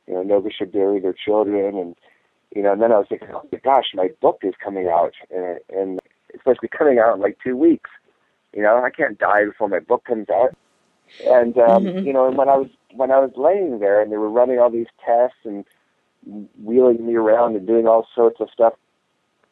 you 0.07 0.13
know, 0.13 0.23
nobody 0.23 0.53
should 0.53 0.71
bury 0.71 0.99
their 0.99 1.13
children. 1.13 1.77
And, 1.77 1.95
you 2.55 2.61
know, 2.61 2.73
and 2.73 2.81
then 2.81 2.91
I 2.91 2.97
was 2.97 3.07
thinking, 3.09 3.29
oh 3.33 3.47
my 3.51 3.59
gosh, 3.59 3.85
my 3.93 4.09
book 4.21 4.39
is 4.43 4.53
coming 4.63 4.87
out 4.87 5.13
and, 5.29 5.59
and 5.69 5.99
it's 6.29 6.39
supposed 6.39 6.57
to 6.59 6.67
be 6.67 6.77
coming 6.77 6.99
out 6.99 7.15
in 7.15 7.21
like 7.21 7.37
two 7.43 7.55
weeks. 7.55 7.89
You 8.53 8.61
know, 8.63 8.83
I 8.83 8.89
can't 8.89 9.17
die 9.17 9.45
before 9.45 9.69
my 9.69 9.79
book 9.79 10.03
comes 10.05 10.27
out. 10.29 10.55
And, 11.25 11.57
um, 11.57 11.85
Mhm. 11.85 12.05
you 12.05 12.13
know, 12.13 12.27
and 12.27 12.37
when 12.37 12.49
I 12.49 12.55
was, 12.57 12.69
when 12.93 13.11
I 13.11 13.19
was 13.19 13.31
laying 13.35 13.79
there 13.79 14.01
and 14.01 14.11
they 14.11 14.17
were 14.17 14.29
running 14.29 14.59
all 14.59 14.69
these 14.69 14.87
tests 15.05 15.37
and 15.45 15.65
wheeling 16.63 17.05
me 17.05 17.15
around 17.15 17.55
and 17.55 17.65
doing 17.65 17.87
all 17.87 18.07
sorts 18.13 18.39
of 18.39 18.49
stuff, 18.49 18.73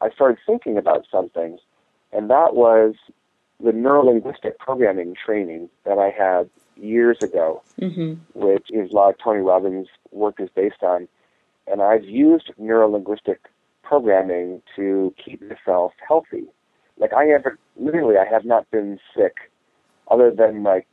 I 0.00 0.10
started 0.10 0.38
thinking 0.46 0.76
about 0.78 1.06
some 1.10 1.28
things. 1.30 1.60
And 2.12 2.30
that 2.30 2.54
was 2.54 2.94
the 3.62 3.72
neurolinguistic 3.72 4.58
programming 4.58 5.14
training 5.14 5.68
that 5.84 5.98
I 5.98 6.10
had 6.10 6.48
years 6.76 7.18
ago, 7.22 7.62
Mm-hmm. 7.80 8.14
which 8.34 8.70
is 8.70 8.90
a 8.90 8.94
lot 8.94 9.10
of 9.10 9.18
Tony 9.18 9.40
Robbins' 9.40 9.88
work 10.12 10.40
is 10.40 10.48
based 10.54 10.82
on. 10.82 11.08
And 11.70 11.82
I've 11.82 12.04
used 12.04 12.50
neurolinguistic 12.60 13.36
programming 13.82 14.62
to 14.76 15.14
keep 15.22 15.40
myself 15.42 15.92
healthy. 16.06 16.44
Like 16.98 17.12
I 17.12 17.24
have, 17.26 17.44
literally, 17.76 18.16
I 18.16 18.30
have 18.30 18.44
not 18.44 18.70
been 18.70 18.98
sick, 19.16 19.36
other 20.10 20.30
than 20.30 20.62
like 20.62 20.86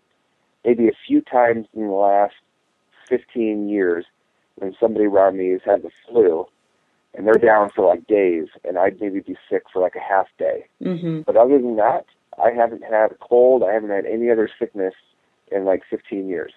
maybe 0.64 0.88
a 0.88 0.98
few 1.08 1.22
times 1.22 1.68
in 1.74 1.88
the 1.88 1.94
last 1.94 2.36
15 3.10 3.70
years 3.70 4.06
when 4.56 4.76
somebody 4.80 5.06
around 5.06 5.38
me 5.38 5.52
has 5.52 5.62
had 5.66 5.84
the 5.84 5.92
flu, 6.08 6.46
and 7.14 7.26
they're 7.26 7.36
down 7.36 7.70
for 7.70 7.86
like 7.86 8.08
days, 8.08 8.48
and 8.64 8.78
I'd 8.78 9.00
maybe 9.00 9.20
be 9.20 9.38
sick 9.50 9.64
for 9.72 9.82
like 9.82 9.96
a 9.96 10.00
half 10.00 10.28
day. 10.38 10.66
Mm-hmm. 10.84 11.22
But 11.22 11.38
other 11.38 11.58
than 11.58 11.76
that, 11.78 12.06
I 12.44 12.52
haven't 12.52 12.84
had 12.84 13.12
a 13.12 13.16
cold. 13.16 13.64
I 13.64 13.74
haven't 13.74 13.90
had 13.90 14.06
any 14.06 14.30
other 14.30 14.50
sickness 14.60 14.94
in 15.52 15.66
like 15.66 15.84
15 15.90 16.28
years. 16.28 16.54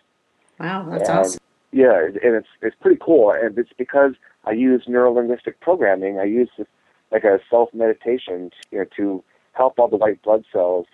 Wow, 0.59 0.87
that's 0.91 1.09
And, 1.09 1.19
awesome. 1.19 1.41
Yeah, 1.73 2.07
and 2.07 2.35
it's 2.35 2.49
it's 2.63 2.77
pretty 2.81 2.99
cool, 3.01 3.31
and 3.31 3.57
it's 3.57 3.73
because 3.77 4.15
I 4.45 4.53
use 4.53 4.85
neurolinguistic 4.89 5.61
programming. 5.61 6.19
I 6.19 6.25
use 6.25 6.51
this 6.59 6.67
like 7.13 7.25
a 7.25 7.39
self 7.49 7.73
meditation, 7.73 8.51
you 8.71 8.79
know, 8.79 8.85
to 8.97 9.23
help 9.53 9.79
all 9.79 9.89
the 9.89 9.97
white 9.97 10.23
blood 10.23 10.45
cells 10.53 10.87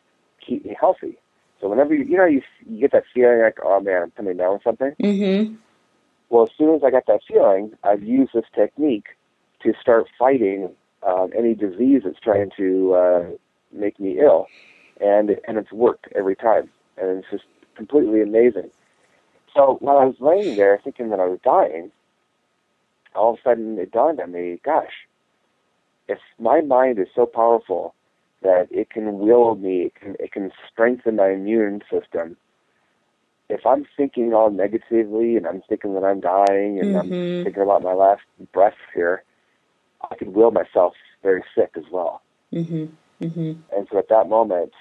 keep 0.46 0.64
me 0.64 0.76
healthy. 0.78 1.18
So 1.60 1.68
whenever 1.68 1.94
you 1.94 2.04
you 2.04 2.16
know 2.16 2.26
you, 2.26 2.42
you 2.68 2.80
get 2.80 2.92
that 2.92 3.04
feeling 3.14 3.40
like 3.40 3.58
oh 3.64 3.80
man 3.80 4.02
I'm 4.02 4.10
coming 4.12 4.36
down 4.36 4.54
with 4.54 4.62
something. 4.62 4.92
Mm-hmm. 5.02 5.54
Well, 6.28 6.44
as 6.44 6.50
soon 6.58 6.74
as 6.74 6.82
I 6.84 6.90
got 6.90 7.06
that 7.06 7.20
feeling, 7.26 7.72
I've 7.84 8.02
used 8.02 8.32
this 8.34 8.44
technique 8.54 9.06
to 9.62 9.72
start 9.80 10.06
fighting 10.18 10.70
um, 11.06 11.30
any 11.36 11.54
disease 11.54 12.02
that's 12.04 12.18
trying 12.20 12.50
to 12.56 12.94
uh, 12.94 13.24
make 13.72 13.98
me 14.00 14.18
ill, 14.20 14.46
and 15.00 15.30
and 15.46 15.56
it's 15.56 15.72
worked 15.72 16.08
every 16.14 16.36
time, 16.36 16.68
and 16.98 17.18
it's 17.18 17.30
just 17.30 17.44
completely 17.76 18.20
amazing. 18.20 18.70
So 19.56 19.78
while 19.80 19.98
I 19.98 20.04
was 20.04 20.16
laying 20.20 20.56
there 20.56 20.78
thinking 20.84 21.08
that 21.10 21.20
I 21.20 21.26
was 21.26 21.40
dying, 21.42 21.90
all 23.14 23.32
of 23.32 23.38
a 23.38 23.42
sudden 23.42 23.78
it 23.78 23.90
dawned 23.90 24.20
on 24.20 24.32
me, 24.32 24.60
gosh, 24.64 24.92
if 26.08 26.18
my 26.38 26.60
mind 26.60 26.98
is 26.98 27.08
so 27.14 27.26
powerful 27.26 27.94
that 28.42 28.68
it 28.70 28.90
can 28.90 29.18
will 29.18 29.54
me, 29.56 29.84
it 29.86 29.94
can, 29.94 30.16
it 30.20 30.30
can 30.32 30.52
strengthen 30.70 31.16
my 31.16 31.30
immune 31.30 31.82
system. 31.90 32.36
If 33.48 33.64
I'm 33.64 33.86
thinking 33.96 34.34
all 34.34 34.50
negatively 34.50 35.36
and 35.36 35.46
I'm 35.46 35.62
thinking 35.68 35.94
that 35.94 36.04
I'm 36.04 36.20
dying 36.20 36.80
and 36.80 36.96
I'm 36.96 37.10
Mhm. 37.10 37.44
thinking 37.44 37.62
about 37.62 37.82
my 37.82 37.94
last 37.94 38.22
breath 38.52 38.76
here, 38.94 39.22
I 40.10 40.16
could 40.16 40.34
will 40.34 40.50
myself 40.50 40.94
very 41.22 41.42
sick 41.54 41.70
as 41.76 41.88
well. 41.90 42.22
Mm-hmm. 42.52 42.86
Mm-hmm. 43.22 43.52
And 43.74 43.88
so 43.90 43.98
at 43.98 44.08
that 44.08 44.28
moment, 44.28 44.72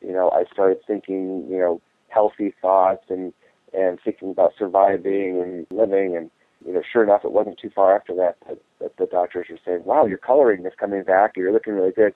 you 0.00 0.12
know, 0.12 0.30
I 0.30 0.44
started 0.52 0.82
thinking, 0.86 1.46
you 1.48 1.58
know, 1.58 1.80
healthy 2.08 2.50
thoughts 2.60 3.04
and 3.10 3.32
and 3.74 3.98
thinking 4.04 4.30
about 4.30 4.52
surviving 4.58 5.40
and 5.42 5.66
living. 5.70 6.16
And 6.16 6.30
you 6.66 6.72
know, 6.72 6.82
sure 6.90 7.02
enough, 7.02 7.24
it 7.24 7.32
wasn't 7.32 7.58
too 7.58 7.70
far 7.74 7.94
after 7.96 8.14
that 8.16 8.36
that, 8.48 8.58
that 8.80 8.96
the 8.96 9.06
doctors 9.06 9.46
were 9.50 9.58
saying, 9.64 9.84
"Wow, 9.84 10.06
your 10.06 10.18
coloring 10.18 10.64
is 10.64 10.72
coming 10.78 11.02
back. 11.02 11.36
You're 11.36 11.52
looking 11.52 11.74
really 11.74 11.92
good." 11.92 12.14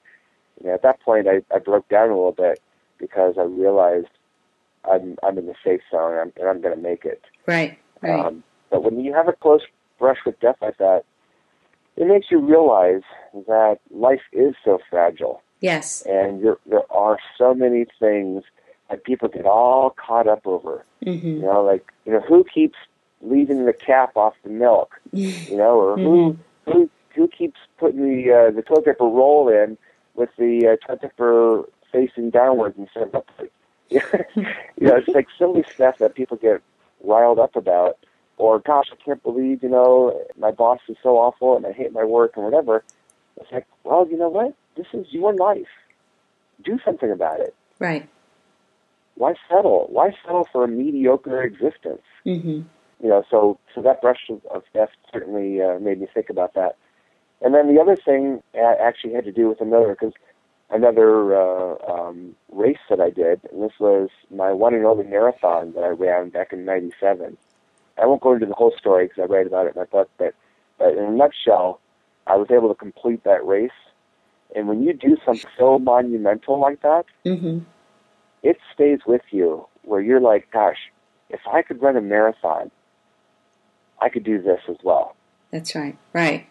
You 0.61 0.68
know, 0.68 0.75
at 0.75 0.83
that 0.83 1.01
point, 1.01 1.29
I, 1.29 1.42
I 1.55 1.59
broke 1.59 1.88
down 1.88 2.11
a 2.11 2.16
little 2.16 2.33
bit 2.33 2.61
because 2.99 3.35
I 3.38 3.42
realized 3.42 4.09
I'm 4.90 5.16
I'm 5.23 5.38
in 5.38 5.47
the 5.47 5.55
safe 5.64 5.81
zone 5.90 6.12
and 6.12 6.21
I'm, 6.21 6.33
and 6.37 6.49
I'm 6.49 6.61
going 6.61 6.75
to 6.75 6.83
make 6.83 7.05
it. 7.05 7.23
Right. 7.47 7.79
Right. 8.01 8.18
Um, 8.18 8.42
but 8.71 8.85
when 8.85 9.01
you 9.01 9.12
have 9.14 9.29
a 9.29 9.33
close 9.33 9.62
brush 9.99 10.18
with 10.25 10.38
death 10.40 10.57
like 10.61 10.79
that, 10.79 11.03
it 11.97 12.07
makes 12.07 12.31
you 12.31 12.38
realize 12.38 13.03
that 13.47 13.79
life 13.90 14.21
is 14.33 14.55
so 14.64 14.79
fragile 14.88 15.42
yes. 15.61 16.03
and 16.03 16.40
you're, 16.40 16.59
there 16.66 16.90
are 16.90 17.18
so 17.37 17.55
many 17.55 17.87
things 17.99 18.44
that 18.88 19.05
people 19.05 19.29
get 19.29 19.46
all 19.46 19.90
caught 19.90 20.27
up 20.27 20.46
over. 20.46 20.85
Mm-hmm. 21.05 21.27
You 21.27 21.42
know, 21.42 21.62
like 21.62 21.92
you 22.05 22.12
know, 22.12 22.20
who 22.20 22.44
keeps 22.44 22.77
leaving 23.20 23.66
the 23.66 23.72
cap 23.72 24.16
off 24.16 24.35
the 24.42 24.51
milk? 24.51 25.01
You 25.12 25.57
know, 25.57 25.81
or 25.81 25.96
who 25.96 26.38
who 26.66 26.90
who 27.14 27.29
keeps 27.29 27.59
putting 27.79 28.01
the 28.01 28.33
uh, 28.33 28.51
the 28.51 28.62
toilet 28.62 28.85
paper 28.85 29.05
roll 29.05 29.48
in 29.48 29.79
with 30.14 30.31
the 30.38 30.66
uh, 30.66 30.87
toilet 30.87 31.03
paper 31.03 31.64
facing 31.92 32.31
downwards 32.31 32.77
instead 32.79 33.05
of 33.05 33.14
upwards? 33.14 33.53
you 33.88 34.03
know, 34.81 34.96
it's 34.96 35.09
like 35.09 35.29
silly 35.38 35.64
stuff 35.74 35.98
that 35.98 36.14
people 36.14 36.37
get 36.37 36.61
riled 37.03 37.38
up 37.38 37.57
about. 37.57 37.98
Or 38.37 38.61
gosh, 38.61 38.87
I 38.92 38.96
can't 39.03 39.22
believe 39.22 39.62
you 39.62 39.68
know 39.68 40.22
my 40.38 40.51
boss 40.51 40.81
is 40.88 40.96
so 41.03 41.16
awful 41.16 41.57
and 41.57 41.66
I 41.66 41.72
hate 41.72 41.92
my 41.92 42.05
work 42.05 42.33
and 42.37 42.44
whatever. 42.44 42.85
It's 43.40 43.51
like, 43.53 43.66
well, 43.85 44.07
you 44.09 44.16
know 44.16 44.29
what? 44.29 44.55
This 44.77 44.87
is 44.92 45.07
your 45.11 45.35
life. 45.35 45.68
Do 46.64 46.79
something 46.85 47.11
about 47.11 47.40
it. 47.40 47.55
Right. 47.79 48.09
Why 49.18 49.35
settle? 49.48 49.87
Why 49.90 50.14
settle 50.24 50.46
for 50.50 50.64
a 50.64 50.68
mediocre 50.68 51.42
existence? 51.42 52.02
Mm-hmm. 52.24 52.62
You 53.02 53.09
know, 53.09 53.24
so 53.31 53.59
so 53.74 53.83
that 53.83 54.00
brush 54.00 54.31
of, 54.31 54.40
of 54.46 54.62
death 54.72 54.90
certainly 55.12 55.61
uh, 55.61 55.78
made 55.81 56.00
me 56.00 56.07
think 56.12 56.31
about 56.31 56.54
that. 56.54 56.76
And 57.40 57.54
then 57.54 57.72
the 57.72 57.81
other 57.81 57.96
thing 57.96 58.42
actually 58.57 59.14
had 59.14 59.24
to 59.24 59.33
do 59.33 59.48
with 59.48 59.61
another 59.61 59.90
because 59.90 60.14
another 60.70 61.37
uh, 61.37 61.76
um, 61.92 62.35
race 62.52 62.78
that 62.90 63.00
I 63.00 63.11
did, 63.11 63.40
and 63.52 63.62
this 63.62 63.78
was 63.78 64.09
my 64.31 64.52
one 64.52 64.74
and 64.74 64.85
only 64.85 65.04
marathon 65.04 65.72
that 65.72 65.83
I 65.85 65.88
ran 65.88 66.31
back 66.31 66.52
in 66.52 66.64
'97. 66.64 67.37
I 68.00 68.07
won't 68.07 68.20
go 68.20 68.33
into 68.33 68.46
the 68.46 68.54
whole 68.54 68.74
story 68.78 69.07
because 69.07 69.22
I 69.22 69.33
write 69.33 69.46
about 69.46 69.66
it 69.66 69.74
in 69.74 69.81
my 69.81 69.87
book, 69.87 70.09
but, 70.18 70.35
but 70.78 70.92
in 70.92 71.04
a 71.04 71.11
nutshell, 71.11 71.81
I 72.28 72.37
was 72.37 72.48
able 72.50 72.68
to 72.68 72.74
complete 72.74 73.24
that 73.24 73.44
race, 73.44 73.70
And 74.57 74.66
when 74.66 74.83
you 74.83 74.94
do 74.94 75.16
something 75.26 75.50
so 75.59 75.78
monumental 75.78 76.59
like 76.59 76.81
that, 76.81 77.04
Mhm. 77.26 77.64
It 78.42 78.59
stays 78.74 79.01
with 79.07 79.22
you 79.31 79.66
where 79.83 80.01
you're 80.01 80.20
like, 80.20 80.51
gosh, 80.51 80.77
if 81.31 81.40
I 81.53 81.62
could 81.62 81.83
run 81.83 81.96
a 81.96 82.01
marathon, 82.01 82.70
I 84.01 84.09
could 84.09 84.24
do 84.24 84.40
this 84.40 84.61
as 84.68 84.77
well. 84.83 85.16
That's 85.51 85.74
right. 85.74 85.96
Right. 86.12 86.46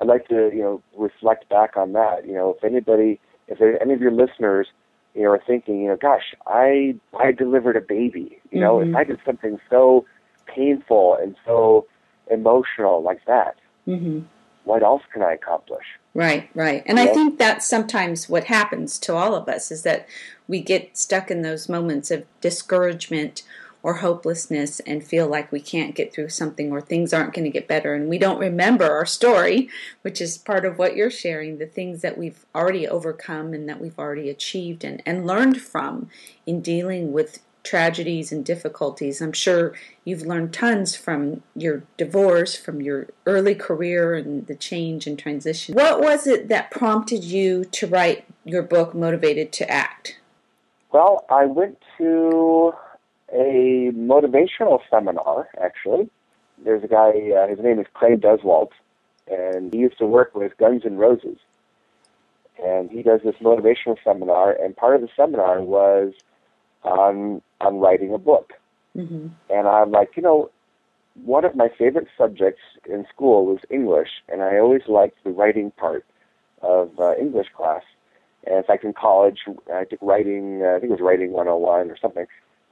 I'd 0.00 0.08
like 0.08 0.28
to, 0.28 0.50
you 0.52 0.62
know, 0.62 0.82
reflect 0.96 1.48
back 1.48 1.76
on 1.76 1.92
that. 1.92 2.26
You 2.26 2.34
know, 2.34 2.54
if 2.56 2.64
anybody, 2.64 3.20
if 3.48 3.58
there, 3.58 3.80
any 3.82 3.92
of 3.92 4.00
your 4.00 4.12
listeners, 4.12 4.68
you 5.14 5.22
know, 5.22 5.30
are 5.30 5.42
thinking, 5.46 5.82
you 5.82 5.88
know, 5.88 5.96
gosh, 5.96 6.34
I 6.46 6.94
I 7.18 7.32
delivered 7.32 7.76
a 7.76 7.80
baby. 7.80 8.38
You 8.50 8.60
know, 8.60 8.78
Mhm. 8.78 8.90
if 8.90 8.96
I 8.96 9.04
did 9.04 9.20
something 9.24 9.60
so 9.68 10.06
painful 10.46 11.16
and 11.16 11.36
so 11.44 11.86
emotional 12.30 13.02
like 13.02 13.24
that, 13.26 13.56
Mhm. 13.86 14.24
What 14.64 14.82
else 14.82 15.02
can 15.12 15.22
I 15.22 15.32
accomplish? 15.32 15.84
Right, 16.14 16.50
right. 16.54 16.82
And 16.86 16.98
I 16.98 17.06
think 17.06 17.38
that's 17.38 17.66
sometimes 17.66 18.28
what 18.28 18.44
happens 18.44 18.98
to 19.00 19.14
all 19.14 19.34
of 19.34 19.48
us 19.48 19.70
is 19.70 19.84
that 19.84 20.08
we 20.48 20.60
get 20.60 20.96
stuck 20.96 21.30
in 21.30 21.42
those 21.42 21.68
moments 21.68 22.10
of 22.10 22.24
discouragement 22.40 23.42
or 23.82 23.94
hopelessness 23.94 24.80
and 24.80 25.02
feel 25.02 25.26
like 25.26 25.50
we 25.50 25.60
can't 25.60 25.94
get 25.94 26.12
through 26.12 26.28
something 26.28 26.70
or 26.70 26.80
things 26.80 27.12
aren't 27.12 27.32
going 27.32 27.44
to 27.44 27.50
get 27.50 27.66
better 27.66 27.94
and 27.94 28.08
we 28.08 28.18
don't 28.18 28.38
remember 28.38 28.84
our 28.84 29.06
story, 29.06 29.70
which 30.02 30.20
is 30.20 30.36
part 30.36 30.64
of 30.64 30.78
what 30.78 30.96
you're 30.96 31.10
sharing, 31.10 31.58
the 31.58 31.66
things 31.66 32.02
that 32.02 32.18
we've 32.18 32.44
already 32.54 32.86
overcome 32.86 33.54
and 33.54 33.68
that 33.68 33.80
we've 33.80 33.98
already 33.98 34.28
achieved 34.28 34.84
and, 34.84 35.02
and 35.06 35.26
learned 35.26 35.60
from 35.60 36.10
in 36.46 36.60
dealing 36.60 37.12
with 37.12 37.40
tragedies 37.62 38.32
and 38.32 38.44
difficulties. 38.44 39.20
I'm 39.20 39.32
sure 39.32 39.74
you've 40.04 40.22
learned 40.22 40.52
tons 40.52 40.96
from 40.96 41.42
your 41.54 41.82
divorce, 41.96 42.56
from 42.56 42.80
your 42.80 43.08
early 43.26 43.54
career 43.54 44.14
and 44.14 44.46
the 44.46 44.54
change 44.54 45.06
and 45.06 45.18
transition. 45.18 45.74
What 45.74 46.00
was 46.00 46.26
it 46.26 46.48
that 46.48 46.70
prompted 46.70 47.24
you 47.24 47.64
to 47.64 47.86
write 47.86 48.24
your 48.44 48.62
book, 48.62 48.94
Motivated 48.94 49.52
to 49.52 49.70
Act? 49.70 50.18
Well, 50.92 51.24
I 51.30 51.46
went 51.46 51.78
to 51.98 52.72
a 53.32 53.92
motivational 53.94 54.80
seminar, 54.90 55.48
actually. 55.62 56.10
There's 56.64 56.82
a 56.82 56.88
guy, 56.88 57.10
uh, 57.30 57.46
his 57.46 57.60
name 57.60 57.78
is 57.78 57.86
Clay 57.94 58.16
Deswalt, 58.16 58.70
and 59.30 59.72
he 59.72 59.80
used 59.80 59.98
to 59.98 60.06
work 60.06 60.34
with 60.34 60.56
Guns 60.58 60.82
N' 60.84 60.96
Roses. 60.96 61.38
And 62.62 62.90
he 62.90 63.02
does 63.02 63.20
this 63.24 63.36
motivational 63.36 63.96
seminar, 64.04 64.52
and 64.52 64.76
part 64.76 64.96
of 64.96 65.00
the 65.00 65.08
seminar 65.16 65.62
was 65.62 66.12
on, 66.82 67.40
on 67.60 67.78
writing 67.78 68.12
a 68.14 68.18
book. 68.18 68.52
Mm-hmm. 68.96 69.28
And 69.50 69.68
I'm 69.68 69.90
like, 69.90 70.10
you 70.16 70.22
know, 70.22 70.50
one 71.24 71.44
of 71.44 71.54
my 71.54 71.68
favorite 71.76 72.08
subjects 72.16 72.62
in 72.88 73.06
school 73.12 73.46
was 73.46 73.58
English, 73.70 74.08
and 74.28 74.42
I 74.42 74.58
always 74.58 74.82
liked 74.88 75.22
the 75.24 75.30
writing 75.30 75.70
part 75.72 76.04
of 76.62 76.90
uh, 76.98 77.14
English 77.16 77.48
class. 77.56 77.82
And 78.46 78.56
in 78.56 78.62
fact, 78.62 78.84
in 78.84 78.92
college, 78.92 79.40
I 79.72 79.84
took 79.84 80.00
writing, 80.00 80.62
uh, 80.62 80.76
I 80.76 80.80
think 80.80 80.84
it 80.84 80.90
was 80.90 81.00
Writing 81.00 81.32
101 81.32 81.90
or 81.90 81.96
something, 82.00 82.26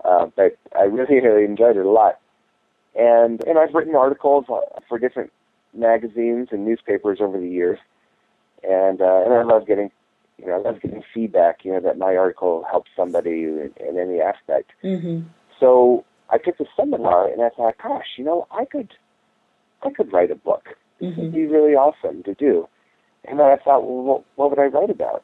uh, 0.05 0.27
but 0.35 0.57
I 0.79 0.85
really, 0.85 1.20
really 1.20 1.44
enjoyed 1.44 1.77
it 1.77 1.85
a 1.85 1.90
lot. 1.90 2.20
And, 2.94 3.42
and 3.44 3.59
I've 3.59 3.74
written 3.74 3.94
articles 3.94 4.46
for 4.88 4.98
different 4.98 5.31
magazines 5.74 6.48
and 6.51 6.64
newspapers 6.64 7.18
over 7.20 7.38
the 7.38 7.48
years, 7.48 7.79
and, 8.62 9.01
uh, 9.01 9.22
and 9.24 9.35
I 9.35 9.42
love 9.42 9.66
getting, 9.66 9.90
you 10.38 10.46
know, 10.46 10.55
I 10.55 10.59
love 10.59 10.81
getting 10.81 11.03
feedback, 11.12 11.64
you 11.64 11.72
know, 11.72 11.81
that 11.81 11.98
my 11.98 12.16
article 12.16 12.64
helps 12.70 12.90
somebody 12.96 13.42
in, 13.44 13.70
in 13.81 13.98
any 13.98 14.20
aspect. 14.20 14.70
Mm-hmm. 14.85 15.27
So 15.59 16.05
I 16.31 16.38
took 16.38 16.59
the 16.59 16.66
seminar 16.77 17.31
and 17.31 17.42
I 17.42 17.48
thought, 17.51 17.74
gosh, 17.83 18.07
you 18.16 18.24
know, 18.24 18.46
I 18.51 18.64
could, 18.64 18.92
I 19.83 19.90
could 19.90 20.12
write 20.12 20.31
a 20.31 20.37
book. 20.37 20.64
This 21.01 21.16
would 21.16 21.31
Mhm. 21.31 21.35
be 21.35 21.46
really 21.46 21.74
awesome 21.74 22.22
to 22.24 22.35
do. 22.35 22.68
And 23.24 23.38
then 23.38 23.46
I 23.46 23.57
thought, 23.57 23.85
well, 23.85 24.03
what, 24.03 24.22
what 24.37 24.51
would 24.51 24.59
I 24.59 24.66
write 24.66 24.90
about? 24.90 25.22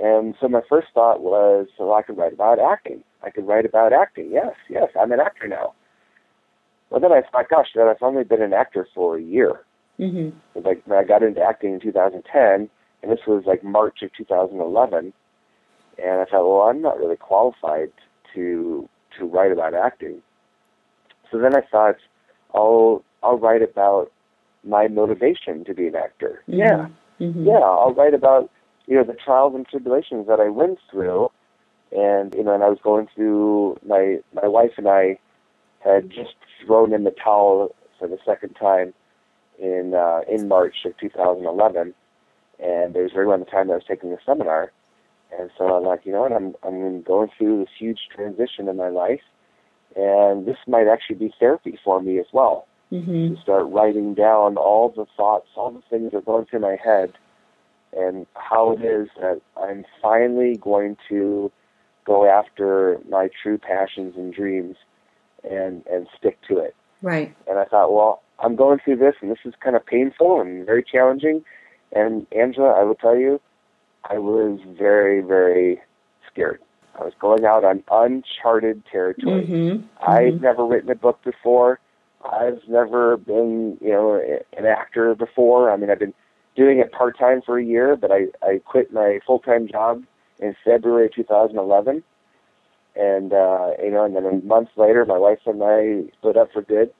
And 0.00 0.34
so 0.40 0.48
my 0.48 0.62
first 0.68 0.88
thought 0.94 1.20
was, 1.20 1.66
well, 1.78 1.92
I 1.92 2.02
could 2.02 2.16
write 2.16 2.32
about 2.32 2.58
acting. 2.58 3.04
I 3.22 3.30
could 3.30 3.46
write 3.46 3.64
about 3.66 3.92
acting. 3.92 4.30
Yes, 4.32 4.54
yes, 4.68 4.88
I'm 5.00 5.12
an 5.12 5.20
actor 5.20 5.46
now. 5.46 5.74
Well, 6.90 7.00
then 7.00 7.12
I 7.12 7.22
thought, 7.22 7.48
gosh, 7.48 7.68
that 7.74 7.86
I've 7.88 8.02
only 8.02 8.24
been 8.24 8.42
an 8.42 8.52
actor 8.52 8.86
for 8.94 9.16
a 9.16 9.22
year. 9.22 9.60
Mm-hmm. 9.98 10.30
Like 10.66 10.82
when 10.86 10.98
I 10.98 11.04
got 11.04 11.22
into 11.22 11.40
acting 11.40 11.74
in 11.74 11.80
2010, 11.80 12.68
and 13.02 13.10
this 13.10 13.20
was 13.26 13.44
like 13.46 13.64
March 13.64 14.02
of 14.02 14.10
2011, 14.16 15.12
and 16.02 16.20
I 16.20 16.24
thought, 16.24 16.48
well, 16.48 16.68
I'm 16.68 16.82
not 16.82 16.98
really 16.98 17.16
qualified 17.16 17.92
to 18.34 18.88
to 19.18 19.26
write 19.26 19.52
about 19.52 19.74
acting. 19.74 20.22
So 21.30 21.38
then 21.38 21.54
I 21.54 21.60
thought, 21.70 21.96
I'll 22.54 23.04
I'll 23.22 23.38
write 23.38 23.62
about 23.62 24.10
my 24.64 24.88
motivation 24.88 25.64
to 25.64 25.74
be 25.74 25.88
an 25.88 25.96
actor. 25.96 26.42
Yeah, 26.46 26.86
Mm-hmm. 27.20 27.46
yeah, 27.46 27.58
I'll 27.58 27.94
write 27.94 28.14
about 28.14 28.50
you 28.86 28.96
know 28.96 29.04
the 29.04 29.12
trials 29.14 29.54
and 29.54 29.66
tribulations 29.66 30.26
that 30.26 30.40
I 30.40 30.48
went 30.48 30.78
through, 30.90 31.30
and 31.92 32.34
you 32.34 32.42
know, 32.42 32.54
and 32.54 32.64
I 32.64 32.68
was 32.68 32.78
going 32.82 33.08
through 33.14 33.78
my 33.86 34.18
my 34.34 34.48
wife 34.48 34.72
and 34.76 34.88
I 34.88 35.18
had 35.84 36.10
just 36.10 36.34
thrown 36.64 36.92
in 36.92 37.04
the 37.04 37.12
towel 37.12 37.74
for 37.98 38.08
the 38.08 38.18
second 38.24 38.54
time 38.54 38.92
in 39.58 39.94
uh, 39.94 40.22
in 40.28 40.48
March 40.48 40.84
of 40.84 40.96
2011, 40.98 41.94
and 42.58 42.94
it 42.96 43.02
was 43.02 43.12
right 43.14 43.22
around 43.22 43.40
the 43.40 43.46
time 43.46 43.68
that 43.68 43.74
I 43.74 43.76
was 43.76 43.84
taking 43.86 44.10
the 44.10 44.18
seminar, 44.24 44.72
and 45.38 45.50
so 45.56 45.64
I'm 45.64 45.84
like, 45.84 46.04
you 46.04 46.12
know 46.12 46.22
what, 46.22 46.32
I'm 46.32 46.54
I'm 46.62 47.02
going 47.02 47.30
through 47.36 47.60
this 47.60 47.74
huge 47.78 48.00
transition 48.14 48.68
in 48.68 48.76
my 48.76 48.88
life, 48.88 49.22
and 49.96 50.46
this 50.46 50.58
might 50.66 50.88
actually 50.88 51.16
be 51.16 51.34
therapy 51.38 51.78
for 51.84 52.00
me 52.00 52.18
as 52.18 52.26
well 52.32 52.66
Mm-hmm. 52.92 53.34
to 53.34 53.40
start 53.40 53.66
writing 53.70 54.12
down 54.12 54.58
all 54.58 54.92
the 54.94 55.06
thoughts, 55.16 55.46
all 55.56 55.70
the 55.70 55.80
things 55.88 56.12
that 56.12 56.18
are 56.18 56.20
going 56.20 56.44
through 56.44 56.60
my 56.60 56.76
head, 56.84 57.14
and 57.96 58.26
how 58.34 58.72
it 58.72 58.84
is 58.84 59.08
that 59.18 59.40
I'm 59.56 59.86
finally 60.02 60.56
going 60.56 60.98
to 61.08 61.50
go 62.04 62.26
after 62.28 62.98
my 63.08 63.30
true 63.42 63.56
passions 63.56 64.14
and 64.14 64.34
dreams 64.34 64.76
and 65.42 65.86
and 65.86 66.06
stick 66.18 66.38
to 66.48 66.58
it. 66.58 66.76
Right. 67.00 67.34
And 67.48 67.58
I 67.58 67.64
thought, 67.64 67.94
well, 67.94 68.22
I'm 68.40 68.56
going 68.56 68.78
through 68.84 68.96
this, 68.96 69.14
and 69.22 69.30
this 69.30 69.38
is 69.46 69.54
kind 69.64 69.74
of 69.74 69.86
painful 69.86 70.42
and 70.42 70.66
very 70.66 70.84
challenging. 70.84 71.42
And 71.92 72.26
Angela, 72.32 72.68
I 72.68 72.84
will 72.84 72.94
tell 72.94 73.16
you, 73.16 73.40
I 74.08 74.18
was 74.18 74.60
very, 74.78 75.20
very 75.20 75.80
scared. 76.30 76.60
I 76.98 77.04
was 77.04 77.12
going 77.20 77.44
out 77.44 77.64
on 77.64 77.82
uncharted 77.90 78.82
territory. 78.90 79.44
Mm-hmm. 79.44 79.86
I've 80.06 80.40
never 80.40 80.66
written 80.66 80.90
a 80.90 80.94
book 80.94 81.22
before. 81.24 81.80
I've 82.30 82.60
never 82.68 83.16
been, 83.16 83.78
you 83.80 83.90
know, 83.90 84.20
an 84.56 84.66
actor 84.66 85.14
before. 85.14 85.70
I 85.70 85.76
mean, 85.76 85.90
I've 85.90 85.98
been 85.98 86.14
doing 86.56 86.78
it 86.78 86.92
part 86.92 87.18
time 87.18 87.40
for 87.44 87.58
a 87.58 87.64
year, 87.64 87.96
but 87.96 88.10
I 88.12 88.26
I 88.42 88.60
quit 88.64 88.92
my 88.92 89.20
full 89.26 89.38
time 89.38 89.68
job 89.68 90.02
in 90.38 90.54
February 90.64 91.10
2011, 91.14 92.02
and 92.94 93.32
uh, 93.32 93.70
you 93.82 93.90
know, 93.90 94.04
and 94.04 94.14
then 94.14 94.26
a 94.26 94.46
month 94.46 94.68
later, 94.76 95.04
my 95.04 95.18
wife 95.18 95.40
and 95.46 95.62
I 95.62 96.12
split 96.18 96.36
up 96.36 96.52
for 96.52 96.62
good. 96.62 96.92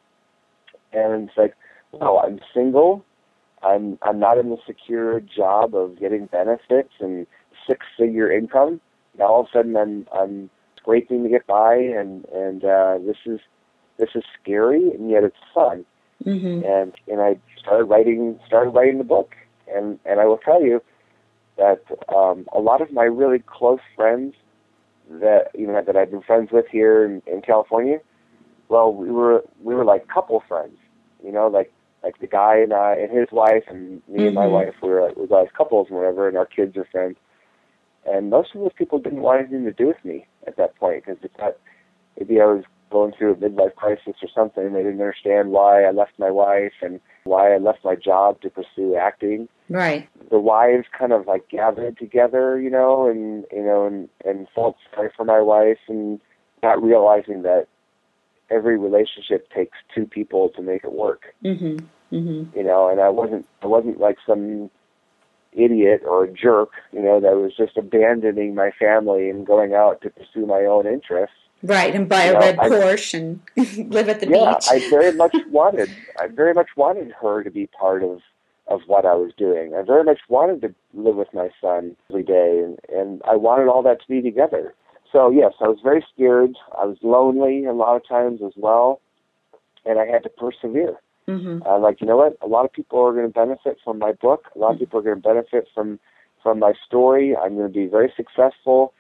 And 0.92 1.28
it's 1.28 1.38
like, 1.38 1.55
wow, 1.92 2.22
I'm 2.24 2.40
single. 2.55 3.05
I'm 3.62 3.98
I'm 4.03 4.18
not 4.18 4.38
in 4.38 4.51
the 4.51 4.59
secure 4.66 5.20
job 5.20 5.75
of 5.75 5.98
getting 5.98 6.27
benefits 6.27 6.92
and 7.01 7.27
six 7.66 7.87
figure 7.98 8.31
income. 8.31 8.81
Now 9.18 9.27
all 9.27 9.40
of 9.40 9.46
a 9.46 9.59
sudden, 9.59 9.77
I'm 9.77 10.07
I'm 10.12 10.51
scraping 10.77 11.22
to 11.22 11.29
get 11.29 11.46
by, 11.46 11.77
and 11.77 12.25
and 12.27 12.64
uh, 12.64 12.98
this 13.05 13.18
is 13.27 13.40
this 13.98 14.11
is 14.14 14.25
scary, 14.40 14.90
and 14.90 15.11
yet 15.11 15.25
it's 15.25 15.37
fun. 15.55 15.85
Mm-hmm. 16.25 16.64
And 16.64 16.94
and 17.09 17.20
I 17.20 17.38
started 17.59 17.85
writing 17.85 18.38
started 18.46 18.70
writing 18.70 18.98
the 18.98 19.05
book, 19.05 19.35
and 19.72 19.98
and 20.05 20.20
I 20.20 20.25
will 20.27 20.38
tell 20.38 20.62
you 20.62 20.83
that 21.57 21.83
um, 22.14 22.46
a 22.53 22.61
lot 22.61 22.81
of 22.81 22.92
my 22.92 23.05
really 23.05 23.42
close 23.46 23.81
friends 23.94 24.35
that 25.11 25.51
you 25.55 25.66
know 25.66 25.83
that 25.85 25.96
I've 25.96 26.11
been 26.11 26.22
friends 26.22 26.51
with 26.53 26.66
here 26.70 27.05
in, 27.05 27.22
in 27.27 27.42
California, 27.42 27.98
well, 28.68 28.92
we 28.92 29.11
were 29.11 29.44
we 29.62 29.75
were 29.75 29.85
like 29.85 30.09
couple 30.09 30.42
friends, 30.48 30.77
you 31.25 31.33
know, 31.33 31.48
like 31.48 31.72
like 32.02 32.18
the 32.18 32.26
guy 32.26 32.56
and 32.58 32.72
I 32.72 32.96
and 32.96 33.10
his 33.10 33.28
wife 33.30 33.64
and 33.68 34.02
me 34.08 34.26
and 34.26 34.34
my 34.34 34.46
Mhm. 34.46 34.52
wife 34.52 34.74
we 34.82 34.88
were 34.88 35.02
like, 35.02 35.16
we 35.16 35.26
were 35.26 35.40
like 35.42 35.52
couples 35.52 35.88
and 35.88 35.96
whatever, 35.98 36.28
and 36.28 36.36
our 36.36 36.46
kids 36.46 36.76
are 36.76 36.84
friends. 36.84 37.16
And 38.04 38.30
most 38.30 38.54
of 38.54 38.60
those 38.60 38.72
people 38.72 38.98
didn't 38.98 39.22
want 39.22 39.40
anything 39.40 39.64
to 39.64 39.72
do 39.72 39.86
with 39.86 40.04
me 40.04 40.26
at 40.46 40.56
that 40.56 40.74
point 40.76 41.04
because 41.04 41.20
they 41.22 41.28
thought 41.28 41.56
maybe 42.18 42.40
I 42.40 42.46
was 42.46 42.64
going 42.90 43.12
through 43.12 43.32
a 43.32 43.36
midlife 43.36 43.74
crisis 43.76 44.16
or 44.22 44.28
something. 44.34 44.72
They 44.72 44.82
didn't 44.82 45.00
understand 45.00 45.50
why 45.50 45.84
I 45.84 45.92
left 45.92 46.18
my 46.18 46.30
wife 46.30 46.72
and 46.82 47.00
why 47.24 47.54
I 47.54 47.58
left 47.58 47.84
my 47.84 47.94
job 47.94 48.40
to 48.40 48.50
pursue 48.50 48.96
acting. 48.96 49.48
Right. 49.68 50.08
The 50.30 50.40
wives 50.40 50.86
kind 50.96 51.12
of 51.12 51.26
like 51.26 51.48
gathered 51.48 51.96
together, 51.98 52.60
you 52.60 52.70
know, 52.70 53.06
and 53.06 53.46
you 53.52 53.62
know, 53.62 53.86
and 53.86 54.08
and 54.24 54.48
felt 54.54 54.76
sorry 54.94 55.10
for 55.16 55.24
my 55.24 55.40
wife, 55.40 55.78
and 55.88 56.20
not 56.62 56.82
realizing 56.82 57.42
that 57.42 57.66
every 58.52 58.78
relationship 58.78 59.50
takes 59.52 59.76
two 59.94 60.06
people 60.06 60.50
to 60.50 60.62
make 60.62 60.84
it 60.84 60.92
work, 60.92 61.22
Mm-hmm. 61.44 61.76
Mm-hmm. 62.16 62.58
you 62.58 62.64
know. 62.64 62.88
And 62.90 63.00
I 63.00 63.08
wasn't, 63.08 63.46
I 63.62 63.66
wasn't 63.66 63.98
like 63.98 64.18
some 64.26 64.70
idiot 65.52 66.02
or 66.06 66.24
a 66.24 66.32
jerk, 66.32 66.70
you 66.92 67.02
know, 67.02 67.20
that 67.20 67.32
was 67.36 67.52
just 67.56 67.76
abandoning 67.76 68.54
my 68.54 68.70
family 68.78 69.28
and 69.28 69.46
going 69.46 69.74
out 69.74 70.00
to 70.02 70.10
pursue 70.10 70.46
my 70.46 70.60
own 70.64 70.86
interests. 70.86 71.36
Right. 71.62 71.94
And 71.94 72.08
buy 72.08 72.24
a 72.24 72.32
know, 72.32 72.40
red 72.40 72.58
I- 72.58 72.68
Porsche 72.68 73.14
and 73.14 73.40
live 73.92 74.08
at 74.08 74.20
the 74.20 74.28
yeah, 74.28 74.54
beach. 74.54 74.66
I 74.70 74.78
very 74.90 75.12
much 75.22 75.36
wanted, 75.50 75.90
I 76.18 76.26
very 76.28 76.54
much 76.54 76.68
wanted 76.76 77.12
her 77.20 77.42
to 77.44 77.50
be 77.50 77.66
part 77.68 78.02
of 78.02 78.20
of 78.68 78.80
what 78.86 79.04
I 79.04 79.14
was 79.14 79.32
doing. 79.36 79.74
I 79.74 79.82
very 79.82 80.04
much 80.04 80.20
wanted 80.28 80.62
to 80.62 80.72
live 80.94 81.16
with 81.16 81.28
my 81.34 81.50
son 81.60 81.96
every 82.08 82.22
day, 82.22 82.60
and, 82.64 82.78
and 82.96 83.20
I 83.28 83.34
wanted 83.36 83.66
all 83.68 83.82
that 83.82 84.00
to 84.00 84.08
be 84.08 84.22
together. 84.22 84.72
So, 85.12 85.31
yes, 85.31 85.53
I 85.61 85.68
was 85.68 85.79
very 85.83 86.05
scared. 86.14 86.57
I 86.81 86.87
was 86.87 86.96
lonely 87.03 87.66
a 87.66 87.72
lot 87.72 87.96
of 87.96 88.09
times 88.09 88.40
as 88.44 88.53
well, 88.57 89.01
and 89.85 90.01
I 90.01 90.07
had 90.07 90.22
to 90.22 90.31
persevere. 90.31 90.96
Mm-hmm. 91.29 91.62
Uh, 91.66 91.79
like, 91.79 92.01
you 92.01 92.07
know 92.07 92.16
what? 92.16 92.37
A 92.42 92.46
lot 92.46 92.64
of 92.64 92.72
people 92.72 93.01
are 93.01 93.12
going 93.12 93.27
to 93.27 93.33
benefit 93.33 93.79
from 93.85 93.98
my 93.98 94.12
book. 94.12 94.46
A 94.57 94.59
lot 94.59 94.72
of 94.72 94.79
people 94.79 94.98
are 94.98 95.03
going 95.03 95.16
to 95.16 95.22
benefit 95.22 95.68
from 95.75 96.01
from 96.42 96.59
my 96.59 96.72
story. 96.85 97.37
I'm 97.37 97.55
going 97.55 97.68
to 97.68 97.72
be 97.72 97.87
very 97.87 98.12
successful 98.16 98.92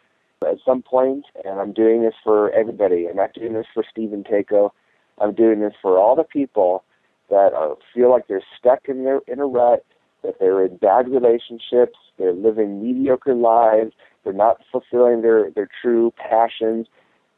at 0.46 0.58
some 0.64 0.82
point, 0.82 1.24
and 1.44 1.58
I'm 1.58 1.72
doing 1.72 2.02
this 2.02 2.14
for 2.22 2.50
everybody. 2.52 3.08
I'm 3.08 3.16
not 3.16 3.34
doing 3.34 3.54
this 3.54 3.66
for 3.74 3.84
Stephen 3.90 4.22
Tako. 4.22 4.70
I'm 5.18 5.34
doing 5.34 5.60
this 5.60 5.74
for 5.82 5.98
all 5.98 6.14
the 6.14 6.24
people 6.24 6.84
that 7.30 7.52
uh, 7.52 7.74
feel 7.92 8.10
like 8.10 8.28
they're 8.28 8.44
stuck 8.58 8.88
in 8.88 9.04
their 9.04 9.20
in 9.26 9.40
a 9.40 9.46
rut, 9.46 9.84
that 10.22 10.38
they're 10.38 10.64
in 10.64 10.76
bad 10.76 11.08
relationships, 11.08 11.98
they're 12.18 12.32
living 12.32 12.82
mediocre 12.82 13.34
lives, 13.34 13.92
they're 14.24 14.32
not 14.32 14.60
fulfilling 14.70 15.22
their 15.22 15.50
their 15.50 15.68
true 15.80 16.12
passions. 16.16 16.86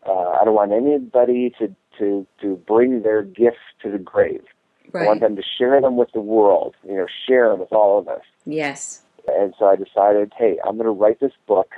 Uh, 0.06 0.30
I 0.40 0.44
don't 0.44 0.54
want 0.54 0.72
anybody 0.72 1.54
to 1.58 1.74
to 1.98 2.26
to 2.40 2.56
bring 2.66 3.02
their 3.02 3.22
gifts 3.22 3.64
to 3.82 3.90
the 3.90 3.98
grave. 3.98 4.42
Right. 4.92 5.04
I 5.04 5.06
want 5.06 5.20
them 5.20 5.36
to 5.36 5.42
share 5.58 5.80
them 5.80 5.96
with 5.96 6.10
the 6.12 6.20
world. 6.20 6.74
You 6.86 6.96
know, 6.96 7.06
share 7.26 7.48
them 7.50 7.60
with 7.60 7.72
all 7.72 7.98
of 7.98 8.08
us. 8.08 8.22
Yes. 8.44 9.02
And 9.26 9.54
so 9.58 9.66
I 9.66 9.76
decided, 9.76 10.32
hey, 10.36 10.58
I'm 10.66 10.76
going 10.76 10.84
to 10.84 10.90
write 10.90 11.18
this 11.20 11.32
book, 11.46 11.72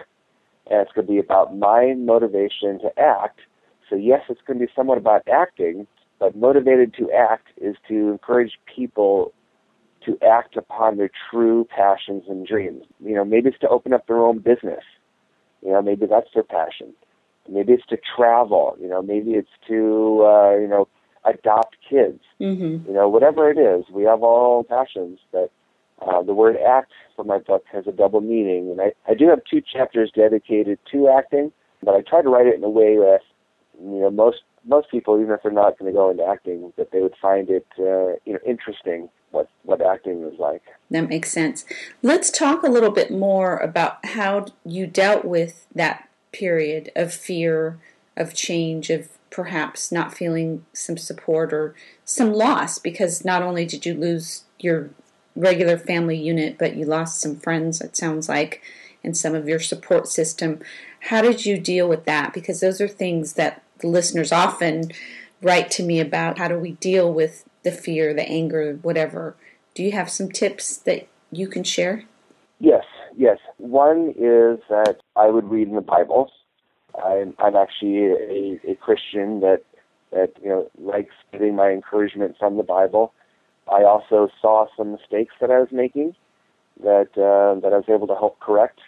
and 0.69 0.81
it's 0.81 0.91
going 0.93 1.07
to 1.07 1.13
be 1.13 1.21
about 1.21 1.57
my 1.57 1.95
motivation 1.97 2.81
to 2.81 2.91
act. 2.99 3.41
So 3.89 3.95
yes, 3.95 4.23
it's 4.29 4.41
going 4.45 4.59
to 4.59 4.67
be 4.67 4.73
somewhat 4.75 4.99
about 4.99 5.23
acting, 5.33 5.87
but 6.19 6.35
motivated 6.35 6.93
to 6.95 7.11
act 7.13 7.49
is 7.61 7.77
to 7.87 8.11
encourage 8.11 8.59
people 8.75 9.33
to 10.07 10.19
act 10.27 10.57
upon 10.57 10.97
their 10.97 11.11
true 11.31 11.67
passions 11.75 12.25
and 12.29 12.47
dreams. 12.47 12.85
You 13.05 13.15
know, 13.15 13.25
maybe 13.25 13.51
it's 13.51 13.59
to 13.59 13.69
open 13.69 13.93
up 13.93 14.07
their 14.07 14.19
own 14.19 14.39
business. 14.39 14.85
You 15.63 15.73
know, 15.73 15.83
maybe 15.83 16.07
that's 16.07 16.29
their 16.33 16.45
passion. 16.45 16.95
Maybe 17.49 17.73
it's 17.73 17.87
to 17.87 17.99
travel. 18.17 18.77
You 18.81 18.89
know, 18.89 19.03
maybe 19.03 19.33
it's 19.33 19.51
to 19.69 20.25
uh, 20.25 20.57
you 20.57 20.69
know 20.69 20.89
adopt 21.25 21.77
kids. 21.89 22.21
Mm-hmm. 22.41 22.89
You 22.89 22.95
know, 22.95 23.09
whatever 23.09 23.51
it 23.51 23.59
is, 23.59 23.85
we 23.91 24.05
have 24.05 24.23
all 24.23 24.65
passions. 24.65 25.19
But 25.33 25.51
uh, 26.01 26.23
the 26.23 26.35
word 26.35 26.57
act 26.57 26.93
for 27.15 27.25
my 27.25 27.39
book 27.39 27.65
has 27.73 27.87
a 27.87 27.93
double 27.93 28.21
meaning, 28.21 28.71
and 28.71 28.81
I, 28.81 28.93
I 29.11 29.15
do 29.15 29.29
have 29.29 29.41
two 29.51 29.61
chapters 29.61 30.11
dedicated 30.15 30.79
to 30.93 31.09
acting, 31.09 31.53
but 31.83 31.95
I 31.95 32.03
try 32.03 32.23
to 32.23 32.29
write 32.29 32.47
it 32.47 32.55
in 32.55 32.65
a 32.65 32.71
way 32.71 32.97
that 32.97 33.21
you 33.81 34.01
know 34.01 34.11
most 34.11 34.39
most 34.67 34.91
people, 34.91 35.21
even 35.21 35.33
if 35.33 35.43
they're 35.43 35.53
not 35.53 35.79
going 35.79 35.93
to 35.93 35.97
go 35.97 36.11
into 36.11 36.25
acting, 36.25 36.73
that 36.77 36.91
they 36.91 37.01
would 37.01 37.15
find 37.21 37.49
it 37.51 37.67
uh, 37.79 38.19
you 38.25 38.33
know 38.33 38.39
interesting 38.47 39.09
what 39.31 39.49
what 39.63 39.81
acting 39.81 40.23
is 40.25 40.39
like. 40.39 40.63
That 40.91 41.09
makes 41.09 41.33
sense. 41.33 41.65
Let's 42.03 42.31
talk 42.31 42.63
a 42.63 42.71
little 42.71 42.91
bit 42.91 43.11
more 43.11 43.57
about 43.57 44.05
how 44.07 44.47
you 44.65 44.87
dealt 44.87 45.25
with 45.25 45.67
that 45.75 46.09
period 46.33 46.91
of 46.95 47.13
fear, 47.13 47.79
of 48.17 48.35
change, 48.35 48.91
of 48.91 49.09
perhaps 49.31 49.93
not 49.93 50.15
feeling 50.15 50.65
some 50.73 50.97
support 50.97 51.53
or 51.53 51.75
some 52.05 52.33
loss 52.33 52.79
because 52.79 53.25
not 53.25 53.43
only 53.43 53.67
did 53.67 53.85
you 53.85 53.95
lose 53.95 54.45
your 54.59 54.91
regular 55.35 55.77
family 55.77 56.17
unit, 56.17 56.57
but 56.59 56.77
you 56.77 56.85
lost 56.85 57.21
some 57.21 57.37
friends, 57.37 57.81
it 57.81 57.97
sounds 57.97 58.29
like, 58.29 58.63
and 59.05 59.17
some 59.17 59.35
of 59.35 59.49
your 59.49 59.61
support 59.61 60.09
system. 60.09 60.61
How 61.01 61.21
did 61.21 61.45
you 61.45 61.59
deal 61.59 61.89
with 61.89 62.05
that? 62.07 62.33
Because 62.33 62.61
those 62.61 62.81
are 62.81 62.89
things 62.89 63.35
that 63.35 63.63
the 63.79 63.89
listeners 63.89 64.33
often 64.33 64.93
write 65.43 65.71
to 65.73 65.83
me 65.83 66.01
about. 66.01 66.39
How 66.39 66.49
do 66.49 66.59
we 66.59 66.73
deal 66.73 67.13
with 67.13 67.45
the 67.63 67.73
fear, 67.73 68.15
the 68.15 68.29
anger, 68.29 68.79
whatever? 68.83 69.37
Do 69.75 69.83
you 69.83 69.93
have 69.93 70.11
some 70.11 70.31
tips 70.31 70.77
that 70.79 71.09
you 71.31 71.49
can 71.49 71.65
share? 71.65 72.05
Yes, 72.59 72.85
yes. 73.17 73.39
One 73.59 74.15
is 74.17 74.59
that 74.69 74.97
I 75.15 75.29
would 75.29 75.51
read 75.51 75.69
in 75.69 75.75
the 75.75 75.81
Bible. 75.81 76.31
I'm, 77.03 77.35
I'm 77.39 77.57
actually 77.57 78.07
a, 78.07 78.61
a 78.71 78.75
Christian 78.77 79.41
that 79.41 79.63
that 80.13 80.33
you 80.43 80.49
know 80.49 80.71
likes 80.79 81.15
getting 81.33 81.57
my 81.57 81.71
encouragement 81.71 82.37
from 82.39 82.57
the 82.57 82.63
Bible. 82.63 83.13
I 83.71 83.83
also 83.83 84.29
saw 84.41 84.67
some 84.77 84.93
mistakes 84.93 85.35
that 85.41 85.51
I 85.51 85.59
was 85.59 85.69
making 85.73 86.15
that 86.83 87.09
uh, 87.17 87.61
that 87.61 87.73
I 87.73 87.77
was 87.77 87.89
able 87.89 88.07
to 88.07 88.15
help 88.15 88.39
correct. 88.41 88.81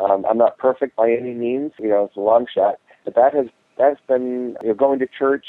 Um, 0.00 0.24
I'm 0.28 0.38
not 0.38 0.58
perfect 0.58 0.96
by 0.96 1.10
any 1.10 1.34
means, 1.34 1.72
you 1.78 1.88
know, 1.88 2.04
it's 2.04 2.16
a 2.16 2.20
long 2.20 2.46
shot, 2.52 2.76
but 3.04 3.14
that 3.16 3.34
has 3.34 3.46
that's 3.78 4.00
been 4.06 4.56
you 4.62 4.68
know, 4.68 4.74
going 4.74 4.98
to 4.98 5.06
church, 5.06 5.46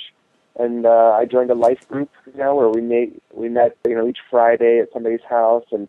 and 0.57 0.85
uh, 0.85 1.17
I 1.19 1.25
joined 1.25 1.51
a 1.51 1.55
life 1.55 1.87
group 1.87 2.09
you 2.25 2.33
now 2.35 2.55
where 2.55 2.69
we 2.69 2.81
made 2.81 3.19
we 3.33 3.49
met 3.49 3.77
you 3.87 3.95
know 3.95 4.07
each 4.07 4.19
Friday 4.29 4.79
at 4.79 4.89
somebody's 4.93 5.23
house, 5.27 5.65
and 5.71 5.87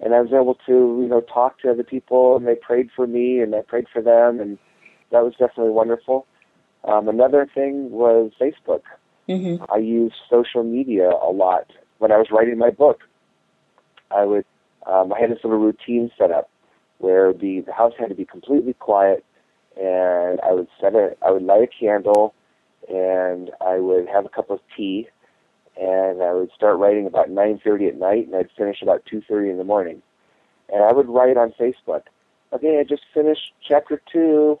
and 0.00 0.14
I 0.14 0.20
was 0.20 0.32
able 0.32 0.56
to 0.66 1.02
you 1.02 1.08
know 1.08 1.20
talk 1.20 1.60
to 1.60 1.70
other 1.70 1.84
people, 1.84 2.36
and 2.36 2.46
they 2.46 2.54
prayed 2.54 2.90
for 2.94 3.06
me, 3.06 3.40
and 3.40 3.54
I 3.54 3.60
prayed 3.60 3.86
for 3.92 4.02
them, 4.02 4.40
and 4.40 4.58
that 5.10 5.22
was 5.22 5.34
definitely 5.38 5.72
wonderful. 5.72 6.26
Um, 6.84 7.08
another 7.08 7.48
thing 7.54 7.90
was 7.90 8.32
Facebook. 8.40 8.82
Mm-hmm. 9.28 9.64
I 9.72 9.78
used 9.78 10.16
social 10.28 10.64
media 10.64 11.08
a 11.10 11.32
lot 11.32 11.70
when 11.98 12.12
I 12.12 12.16
was 12.16 12.26
writing 12.30 12.58
my 12.58 12.70
book. 12.70 13.00
I 14.10 14.24
would 14.24 14.44
um, 14.86 15.12
I 15.12 15.20
had 15.20 15.30
this 15.30 15.38
little 15.42 15.58
routine 15.58 16.10
set 16.18 16.30
up 16.30 16.50
where 16.98 17.32
the, 17.32 17.60
the 17.60 17.72
house 17.72 17.92
had 17.98 18.08
to 18.08 18.14
be 18.14 18.24
completely 18.24 18.74
quiet 18.74 19.24
and 19.76 20.40
I 20.40 20.52
would 20.52 20.68
set 20.80 20.94
it. 20.94 21.18
I 21.24 21.30
would 21.30 21.42
light 21.42 21.62
a 21.62 21.66
candle, 21.66 22.34
and 22.88 23.50
I 23.60 23.78
would 23.78 24.08
have 24.08 24.26
a 24.26 24.28
cup 24.28 24.50
of 24.50 24.60
tea, 24.76 25.08
and 25.80 26.22
I 26.22 26.32
would 26.32 26.50
start 26.52 26.78
writing 26.78 27.06
about 27.06 27.30
9:30 27.30 27.88
at 27.88 27.96
night, 27.96 28.26
and 28.26 28.36
I'd 28.36 28.50
finish 28.52 28.82
about 28.82 29.04
2:30 29.06 29.50
in 29.50 29.58
the 29.58 29.64
morning, 29.64 30.02
and 30.72 30.82
I 30.82 30.92
would 30.92 31.08
write 31.08 31.36
on 31.36 31.52
Facebook. 31.52 32.02
Okay, 32.52 32.78
I 32.78 32.84
just 32.84 33.02
finished 33.12 33.52
chapter 33.60 34.00
two. 34.10 34.58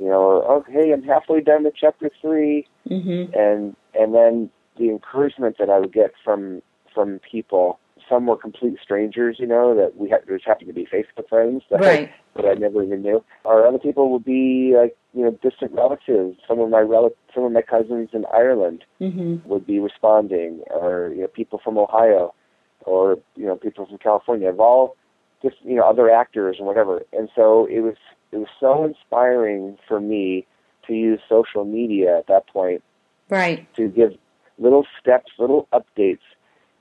You 0.00 0.08
know, 0.08 0.42
okay, 0.42 0.90
I'm 0.92 1.02
halfway 1.02 1.40
done 1.40 1.64
with 1.64 1.74
chapter 1.76 2.10
3 2.20 2.66
mm-hmm. 2.88 3.38
and 3.38 3.76
and 3.94 4.14
then 4.14 4.50
the 4.78 4.88
encouragement 4.88 5.58
that 5.58 5.68
I 5.68 5.78
would 5.78 5.92
get 5.92 6.14
from 6.24 6.62
from 6.94 7.20
people 7.20 7.78
some 8.12 8.26
were 8.26 8.36
complete 8.36 8.76
strangers, 8.82 9.36
you 9.38 9.46
know, 9.46 9.74
that 9.74 9.96
we 9.96 10.10
had, 10.10 10.20
just 10.28 10.44
happened 10.44 10.68
to 10.68 10.74
be 10.74 10.86
Facebook 10.86 11.28
friends 11.28 11.62
that, 11.70 11.80
right. 11.80 12.10
I, 12.36 12.42
that 12.42 12.48
I 12.48 12.54
never 12.54 12.82
even 12.82 13.02
knew. 13.02 13.24
Or 13.44 13.66
other 13.66 13.78
people 13.78 14.12
would 14.12 14.24
be 14.24 14.74
like, 14.76 14.96
you 15.14 15.22
know, 15.22 15.30
distant 15.42 15.72
relatives. 15.72 16.38
Some 16.46 16.60
of 16.60 16.68
my 16.68 16.80
rel- 16.80 17.14
some 17.34 17.44
of 17.44 17.52
my 17.52 17.62
cousins 17.62 18.10
in 18.12 18.24
Ireland 18.32 18.84
mm-hmm. 19.00 19.48
would 19.48 19.66
be 19.66 19.78
responding, 19.78 20.62
or 20.70 21.12
you 21.14 21.22
know, 21.22 21.28
people 21.28 21.60
from 21.62 21.78
Ohio, 21.78 22.34
or 22.82 23.18
you 23.34 23.46
know, 23.46 23.56
people 23.56 23.86
from 23.86 23.98
California. 23.98 24.48
Of 24.48 24.60
all 24.60 24.96
just 25.42 25.56
you 25.62 25.74
know, 25.74 25.88
other 25.88 26.10
actors 26.10 26.56
and 26.58 26.66
whatever. 26.66 27.02
And 27.12 27.28
so 27.34 27.66
it 27.66 27.80
was 27.80 27.96
it 28.30 28.36
was 28.36 28.48
so 28.60 28.84
inspiring 28.84 29.78
for 29.88 30.00
me 30.00 30.46
to 30.86 30.94
use 30.94 31.20
social 31.28 31.64
media 31.64 32.18
at 32.18 32.26
that 32.26 32.46
point, 32.46 32.82
right, 33.28 33.66
to 33.76 33.88
give 33.88 34.12
little 34.58 34.86
steps, 35.00 35.32
little 35.38 35.68
updates 35.72 36.20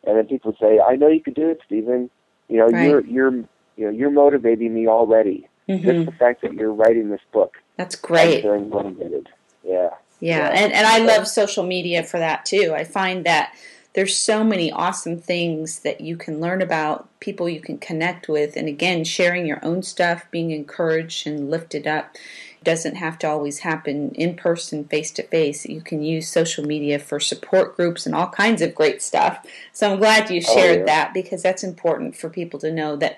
and 0.04 0.18
then 0.18 0.28
people 0.28 0.56
say, 0.60 0.80
"I 0.80 0.96
know 0.96 1.08
you 1.08 1.22
can 1.22 1.34
do 1.34 1.50
it, 1.50 1.62
Stephen. 1.66 2.10
You 2.48 2.58
know, 2.58 2.68
right. 2.68 2.88
you're 2.88 3.06
you're 3.06 3.34
you 3.34 3.86
know 3.86 3.90
you're 3.90 4.12
motivating 4.12 4.74
me 4.74 4.88
already. 4.88 5.48
Mm-hmm. 5.70 5.86
Just 5.86 6.06
the 6.06 6.12
fact 6.14 6.42
that 6.42 6.54
you're 6.54 6.74
writing 6.74 7.10
this 7.10 7.22
book. 7.32 7.58
That's 7.78 7.96
great. 7.96 8.46
I'm 8.46 8.70
motivated. 8.70 9.30
Yeah. 9.64 9.90
Yeah, 10.20 10.50
yeah. 10.50 10.64
and 10.64 10.74
and 10.74 10.86
I 10.86 11.00
love 11.00 11.28
social 11.28 11.64
media 11.64 12.04
for 12.04 12.20
that 12.20 12.46
too. 12.46 12.74
I 12.76 12.84
find 12.84 13.26
that 13.26 13.56
there's 13.94 14.16
so 14.16 14.44
many 14.44 14.72
awesome 14.72 15.20
things 15.20 15.80
that 15.80 16.00
you 16.00 16.16
can 16.16 16.40
learn 16.40 16.62
about, 16.62 17.10
people 17.20 17.50
you 17.50 17.60
can 17.60 17.78
connect 17.78 18.30
with, 18.30 18.56
and 18.56 18.68
again, 18.68 19.04
sharing 19.04 19.46
your 19.46 19.60
own 19.64 19.84
stuff, 19.84 20.26
being 20.32 20.52
encouraged 20.52 21.28
and 21.28 21.50
lifted 21.50 21.86
up 21.86 22.16
doesn't 22.64 22.96
have 22.96 23.18
to 23.20 23.28
always 23.28 23.60
happen 23.60 24.12
in 24.12 24.36
person, 24.36 24.84
face 24.84 25.12
to 25.12 25.24
face. 25.24 25.66
You 25.66 25.82
can 25.82 26.04
use 26.04 26.28
social 26.28 26.66
media 26.66 27.00
for 27.00 27.20
support 27.20 27.76
groups 27.76 28.06
and 28.06 28.14
all 28.14 28.30
kinds 28.30 28.62
of 28.62 28.76
great 28.76 29.02
stuff. 29.02 29.46
So 29.74 29.92
I'm 29.92 29.98
glad 29.98 30.30
you 30.30 30.42
oh, 30.48 30.54
shared 30.54 30.78
oh, 30.78 30.80
yeah. 30.80 30.86
that 30.86 31.14
because 31.14 31.42
that's 31.42 31.64
important 31.64 32.16
for 32.16 32.30
people 32.30 32.60
to 32.60 32.72
know 32.72 32.96
that 32.98 33.18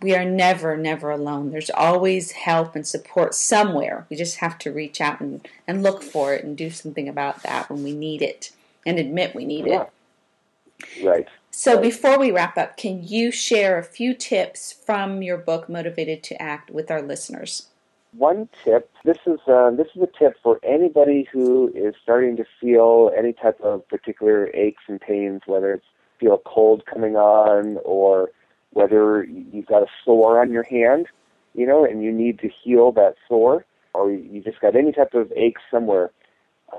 we 0.00 0.16
are 0.16 0.24
never, 0.24 0.76
never 0.76 1.10
alone. 1.10 1.52
There's 1.52 1.70
always 1.70 2.32
help 2.32 2.74
and 2.74 2.84
support 2.84 3.34
somewhere. 3.34 4.04
We 4.10 4.16
just 4.16 4.38
have 4.38 4.58
to 4.58 4.72
reach 4.72 5.00
out 5.00 5.20
and, 5.20 5.46
and 5.66 5.82
look 5.84 6.02
for 6.02 6.34
it 6.34 6.44
and 6.44 6.56
do 6.56 6.70
something 6.70 7.08
about 7.08 7.44
that 7.44 7.70
when 7.70 7.84
we 7.84 7.92
need 7.92 8.20
it 8.20 8.50
and 8.84 8.98
admit 8.98 9.34
we 9.34 9.44
need 9.44 9.66
yeah. 9.66 9.82
it. 9.82 11.04
Right. 11.04 11.28
So 11.52 11.74
right. 11.74 11.82
before 11.82 12.18
we 12.18 12.32
wrap 12.32 12.58
up, 12.58 12.76
can 12.76 13.06
you 13.06 13.30
share 13.30 13.78
a 13.78 13.84
few 13.84 14.14
tips 14.14 14.72
from 14.72 15.22
your 15.22 15.38
book, 15.38 15.68
Motivated 15.68 16.24
to 16.24 16.42
Act, 16.42 16.70
with 16.70 16.90
our 16.90 17.02
listeners? 17.02 17.68
One 18.16 18.48
tip. 18.62 18.90
This 19.04 19.18
is 19.26 19.40
uh, 19.48 19.70
this 19.70 19.88
is 19.96 20.02
a 20.02 20.08
tip 20.18 20.36
for 20.42 20.60
anybody 20.62 21.26
who 21.32 21.72
is 21.74 21.94
starting 22.02 22.36
to 22.36 22.44
feel 22.60 23.10
any 23.16 23.32
type 23.32 23.58
of 23.62 23.88
particular 23.88 24.50
aches 24.54 24.82
and 24.86 25.00
pains, 25.00 25.42
whether 25.46 25.72
it's 25.72 25.86
feel 26.20 26.34
a 26.34 26.38
cold 26.38 26.84
coming 26.86 27.16
on 27.16 27.78
or 27.84 28.30
whether 28.70 29.24
you've 29.24 29.66
got 29.66 29.82
a 29.82 29.86
sore 30.04 30.40
on 30.40 30.52
your 30.52 30.62
hand, 30.62 31.06
you 31.54 31.66
know, 31.66 31.84
and 31.84 32.02
you 32.02 32.12
need 32.12 32.38
to 32.40 32.48
heal 32.48 32.92
that 32.92 33.14
sore, 33.28 33.64
or 33.94 34.10
you 34.10 34.42
just 34.42 34.60
got 34.60 34.76
any 34.76 34.92
type 34.92 35.14
of 35.14 35.32
ache 35.36 35.58
somewhere. 35.70 36.10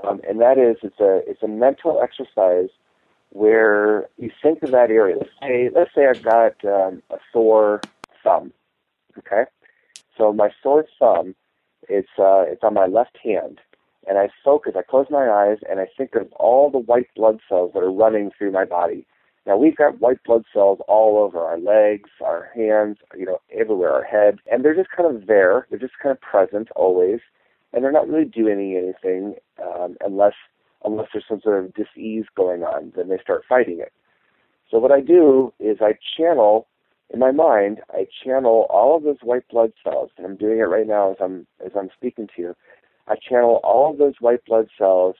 Um, 0.03 0.21
and 0.27 0.39
that 0.39 0.57
is, 0.57 0.77
it's 0.81 0.99
a 0.99 1.21
it's 1.27 1.43
a 1.43 1.47
mental 1.47 2.01
exercise 2.01 2.69
where 3.29 4.07
you 4.17 4.31
think 4.41 4.61
of 4.61 4.71
that 4.71 4.91
area. 4.91 5.17
Let's 5.17 5.31
say, 5.41 5.69
let's 5.73 5.91
say 5.95 6.07
I've 6.07 6.23
got 6.23 6.63
um, 6.65 7.01
a 7.09 7.17
sore 7.31 7.81
thumb. 8.23 8.53
Okay, 9.17 9.43
so 10.17 10.31
my 10.33 10.49
sore 10.61 10.85
thumb, 10.99 11.35
it's 11.89 12.09
uh, 12.17 12.43
it's 12.47 12.63
on 12.63 12.73
my 12.73 12.85
left 12.85 13.17
hand, 13.23 13.59
and 14.07 14.17
I 14.17 14.29
focus. 14.43 14.73
I 14.77 14.81
close 14.83 15.07
my 15.09 15.29
eyes 15.29 15.57
and 15.69 15.79
I 15.79 15.87
think 15.97 16.15
of 16.15 16.31
all 16.33 16.69
the 16.69 16.79
white 16.79 17.09
blood 17.15 17.39
cells 17.47 17.71
that 17.73 17.79
are 17.79 17.91
running 17.91 18.31
through 18.37 18.51
my 18.51 18.65
body. 18.65 19.05
Now 19.45 19.57
we've 19.57 19.75
got 19.75 19.99
white 19.99 20.23
blood 20.23 20.43
cells 20.53 20.79
all 20.87 21.17
over 21.17 21.39
our 21.39 21.59
legs, 21.59 22.09
our 22.23 22.49
hands, 22.55 22.97
you 23.17 23.25
know, 23.25 23.39
everywhere, 23.51 23.91
our 23.91 24.03
head, 24.03 24.39
and 24.51 24.63
they're 24.63 24.75
just 24.75 24.91
kind 24.95 25.13
of 25.13 25.27
there. 25.27 25.67
They're 25.69 25.79
just 25.79 25.99
kind 26.01 26.15
of 26.15 26.21
present 26.21 26.69
always, 26.75 27.19
and 27.73 27.83
they're 27.83 27.91
not 27.91 28.07
really 28.07 28.25
doing 28.25 28.77
anything 28.77 29.35
um, 29.61 29.97
unless 30.01 30.33
unless 30.85 31.07
there's 31.13 31.25
some 31.27 31.41
sort 31.41 31.63
of 31.63 31.73
disease 31.73 32.25
going 32.35 32.63
on. 32.63 32.93
Then 32.95 33.09
they 33.09 33.17
start 33.21 33.43
fighting 33.47 33.79
it. 33.79 33.91
So 34.69 34.79
what 34.79 34.91
I 34.91 35.01
do 35.01 35.53
is 35.59 35.77
I 35.81 35.93
channel 36.17 36.67
in 37.09 37.19
my 37.19 37.31
mind. 37.31 37.81
I 37.91 38.07
channel 38.23 38.67
all 38.69 38.97
of 38.97 39.03
those 39.03 39.21
white 39.21 39.47
blood 39.49 39.71
cells, 39.83 40.11
and 40.17 40.25
I'm 40.25 40.37
doing 40.37 40.59
it 40.59 40.63
right 40.63 40.87
now 40.87 41.11
as 41.11 41.17
I'm 41.21 41.47
as 41.65 41.71
I'm 41.77 41.89
speaking 41.95 42.27
to 42.35 42.41
you. 42.41 42.55
I 43.07 43.15
channel 43.15 43.59
all 43.63 43.91
of 43.91 43.97
those 43.97 44.15
white 44.19 44.45
blood 44.45 44.67
cells 44.77 45.15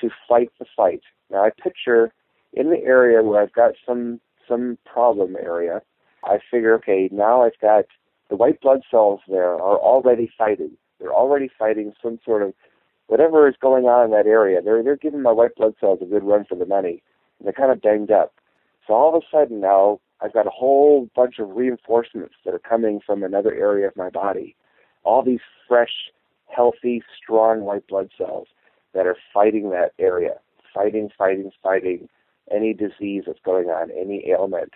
to 0.00 0.10
fight 0.28 0.50
the 0.58 0.66
fight. 0.76 1.02
Now 1.30 1.44
I 1.44 1.50
picture 1.50 2.12
in 2.52 2.70
the 2.70 2.82
area 2.84 3.22
where 3.22 3.42
I've 3.42 3.52
got 3.52 3.72
some 3.86 4.20
some 4.48 4.78
problem 4.90 5.36
area, 5.36 5.82
I 6.24 6.38
figure, 6.50 6.74
okay, 6.76 7.08
now 7.12 7.42
I've 7.42 7.58
got 7.60 7.84
the 8.30 8.36
white 8.36 8.60
blood 8.60 8.80
cells 8.90 9.20
there 9.28 9.52
are 9.52 9.78
already 9.78 10.30
fighting. 10.36 10.72
They're 10.98 11.12
already 11.12 11.50
fighting 11.58 11.92
some 12.02 12.18
sort 12.24 12.42
of 12.42 12.54
whatever 13.06 13.48
is 13.48 13.54
going 13.60 13.84
on 13.84 14.06
in 14.06 14.10
that 14.12 14.26
area. 14.26 14.60
They're 14.62 14.82
they're 14.82 14.96
giving 14.96 15.22
my 15.22 15.32
white 15.32 15.54
blood 15.56 15.74
cells 15.80 16.00
a 16.02 16.06
good 16.06 16.24
run 16.24 16.44
for 16.44 16.56
the 16.56 16.66
money. 16.66 17.02
They're 17.42 17.52
kind 17.52 17.70
of 17.70 17.80
banged 17.80 18.10
up. 18.10 18.34
So 18.86 18.94
all 18.94 19.14
of 19.14 19.22
a 19.22 19.26
sudden 19.30 19.60
now 19.60 20.00
I've 20.20 20.32
got 20.32 20.46
a 20.46 20.50
whole 20.50 21.08
bunch 21.14 21.38
of 21.38 21.50
reinforcements 21.56 22.34
that 22.44 22.54
are 22.54 22.58
coming 22.58 23.00
from 23.04 23.22
another 23.22 23.54
area 23.54 23.86
of 23.86 23.96
my 23.96 24.10
body. 24.10 24.56
All 25.04 25.22
these 25.22 25.40
fresh, 25.66 25.92
healthy, 26.46 27.02
strong 27.22 27.60
white 27.60 27.86
blood 27.86 28.10
cells 28.18 28.48
that 28.94 29.06
are 29.06 29.16
fighting 29.32 29.70
that 29.70 29.92
area, 29.98 30.34
fighting, 30.74 31.08
fighting, 31.16 31.50
fighting 31.62 32.08
any 32.50 32.72
disease 32.74 33.24
that's 33.26 33.38
going 33.44 33.68
on, 33.68 33.90
any 33.90 34.28
ailment. 34.28 34.72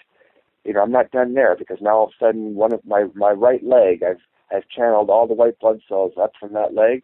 You 0.65 0.75
know, 0.75 0.83
I'm 0.83 0.93
not 0.93 1.11
done 1.11 1.35
there 1.35 1.57
because 1.57 1.79
now 1.81 1.97
all 1.97 2.05
of 2.05 2.11
a 2.11 2.25
sudden 2.25 2.55
one 2.55 2.73
of 2.73 2.85
my 2.85 3.07
my 3.15 3.31
right 3.31 3.65
leg, 3.65 4.03
I've 4.03 4.21
I've 4.55 4.69
channeled 4.69 5.11
all 5.11 5.27
the 5.27 5.35
white 5.35 5.59
blood 5.59 5.81
cells 5.89 6.13
up 6.21 6.33
from 6.39 6.53
that 6.53 6.75
leg, 6.75 7.03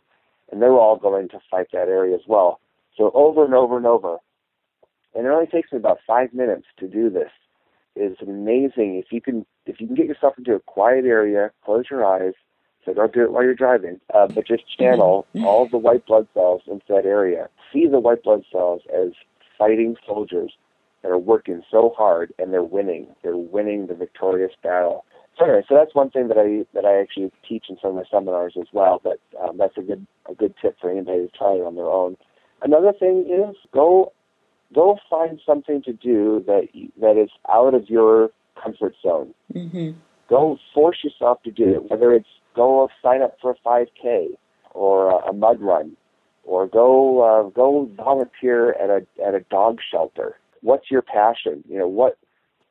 and 0.52 0.62
they're 0.62 0.72
all 0.72 0.96
going 0.96 1.28
to 1.30 1.40
fight 1.50 1.68
that 1.72 1.88
area 1.88 2.14
as 2.14 2.22
well. 2.28 2.60
So 2.96 3.10
over 3.14 3.44
and 3.44 3.54
over 3.54 3.76
and 3.76 3.86
over, 3.86 4.18
and 5.14 5.26
it 5.26 5.30
only 5.30 5.46
takes 5.46 5.72
me 5.72 5.78
about 5.78 5.98
five 6.06 6.32
minutes 6.32 6.66
to 6.78 6.88
do 6.88 7.10
this. 7.10 7.30
It's 7.96 8.20
amazing 8.22 8.96
if 8.96 9.06
you 9.10 9.20
can 9.20 9.44
if 9.66 9.80
you 9.80 9.86
can 9.86 9.96
get 9.96 10.06
yourself 10.06 10.34
into 10.38 10.54
a 10.54 10.60
quiet 10.60 11.04
area, 11.04 11.50
close 11.64 11.84
your 11.90 12.04
eyes. 12.04 12.34
So 12.84 12.94
don't 12.94 13.12
do 13.12 13.22
it 13.22 13.32
while 13.32 13.42
you're 13.42 13.54
driving, 13.54 14.00
uh, 14.14 14.28
but 14.28 14.46
just 14.46 14.62
channel 14.78 15.26
all 15.44 15.68
the 15.68 15.76
white 15.76 16.06
blood 16.06 16.26
cells 16.32 16.62
into 16.66 16.86
that 16.88 17.04
area. 17.04 17.48
See 17.72 17.86
the 17.86 18.00
white 18.00 18.22
blood 18.22 18.44
cells 18.50 18.82
as 18.94 19.10
fighting 19.58 19.96
soldiers 20.06 20.52
that 21.02 21.10
are 21.10 21.18
working 21.18 21.62
so 21.70 21.92
hard 21.96 22.32
and 22.38 22.52
they're 22.52 22.62
winning. 22.62 23.08
They're 23.22 23.36
winning 23.36 23.88
the 23.88 23.94
victorious 23.94 24.52
battle. 24.62 25.04
So 25.38 25.44
anyway, 25.44 25.62
so 25.68 25.74
that's 25.74 25.94
one 25.94 26.10
thing 26.10 26.28
that 26.28 26.38
I 26.38 26.66
that 26.74 26.84
I 26.84 27.00
actually 27.00 27.30
teach 27.48 27.66
in 27.68 27.76
some 27.80 27.90
of 27.90 27.96
my 27.96 28.04
seminars 28.10 28.54
as 28.58 28.66
well. 28.72 29.00
But 29.02 29.20
um, 29.40 29.58
that's 29.58 29.76
a 29.76 29.82
good 29.82 30.06
a 30.28 30.34
good 30.34 30.54
tip 30.60 30.76
for 30.80 30.90
anybody 30.90 31.26
to 31.26 31.28
try 31.36 31.52
it 31.52 31.64
on 31.64 31.76
their 31.76 31.88
own. 31.88 32.16
Another 32.62 32.92
thing 32.92 33.26
is 33.28 33.54
go 33.72 34.12
go 34.74 34.98
find 35.08 35.40
something 35.44 35.82
to 35.82 35.92
do 35.92 36.44
that 36.46 36.68
that 37.00 37.16
is 37.16 37.30
out 37.48 37.74
of 37.74 37.88
your 37.88 38.30
comfort 38.62 38.94
zone. 39.02 39.34
Mm-hmm. 39.54 39.98
Go 40.28 40.58
force 40.74 40.98
yourself 41.02 41.42
to 41.44 41.50
do 41.50 41.76
it. 41.76 41.90
Whether 41.90 42.12
it's 42.12 42.28
go 42.54 42.88
sign 43.02 43.22
up 43.22 43.36
for 43.40 43.52
a 43.52 43.68
5K 43.68 44.28
or 44.72 45.10
a, 45.10 45.30
a 45.30 45.32
mud 45.32 45.60
run 45.60 45.96
or 46.44 46.66
go 46.66 47.20
uh, 47.22 47.48
go 47.50 47.90
volunteer 47.96 48.72
at 48.72 48.90
a 48.90 49.06
at 49.24 49.34
a 49.34 49.40
dog 49.50 49.78
shelter. 49.90 50.36
What's 50.60 50.90
your 50.90 51.02
passion? 51.02 51.62
You 51.68 51.78
know 51.78 51.88
what 51.88 52.18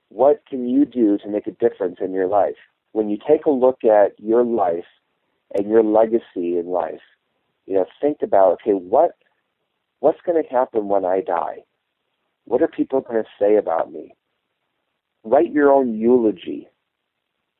what 0.10 0.43
can 0.47 0.67
you 0.67 0.86
do 0.86 1.17
to 1.19 1.29
make 1.29 1.47
a 1.47 1.51
difference 1.51 1.97
in 2.01 2.13
your 2.13 2.27
life? 2.27 2.55
When 2.91 3.10
you 3.10 3.17
take 3.27 3.45
a 3.45 3.51
look 3.51 3.83
at 3.83 4.19
your 4.19 4.43
life 4.43 4.86
and 5.55 5.69
your 5.69 5.83
legacy 5.83 6.57
in 6.57 6.67
life, 6.67 7.01
you 7.65 7.75
know, 7.75 7.86
think 8.01 8.17
about 8.21 8.53
okay, 8.62 8.71
what 8.71 9.12
what's 9.99 10.21
going 10.25 10.41
to 10.41 10.49
happen 10.49 10.88
when 10.88 11.05
I 11.05 11.21
die? 11.21 11.63
What 12.47 12.62
are 12.62 12.67
people 12.67 13.01
going 13.01 13.23
to 13.23 13.29
say 13.39 13.57
about 13.57 13.91
me? 13.91 14.15
Write 15.23 15.51
your 15.51 15.71
own 15.71 15.97
eulogy. 15.97 16.67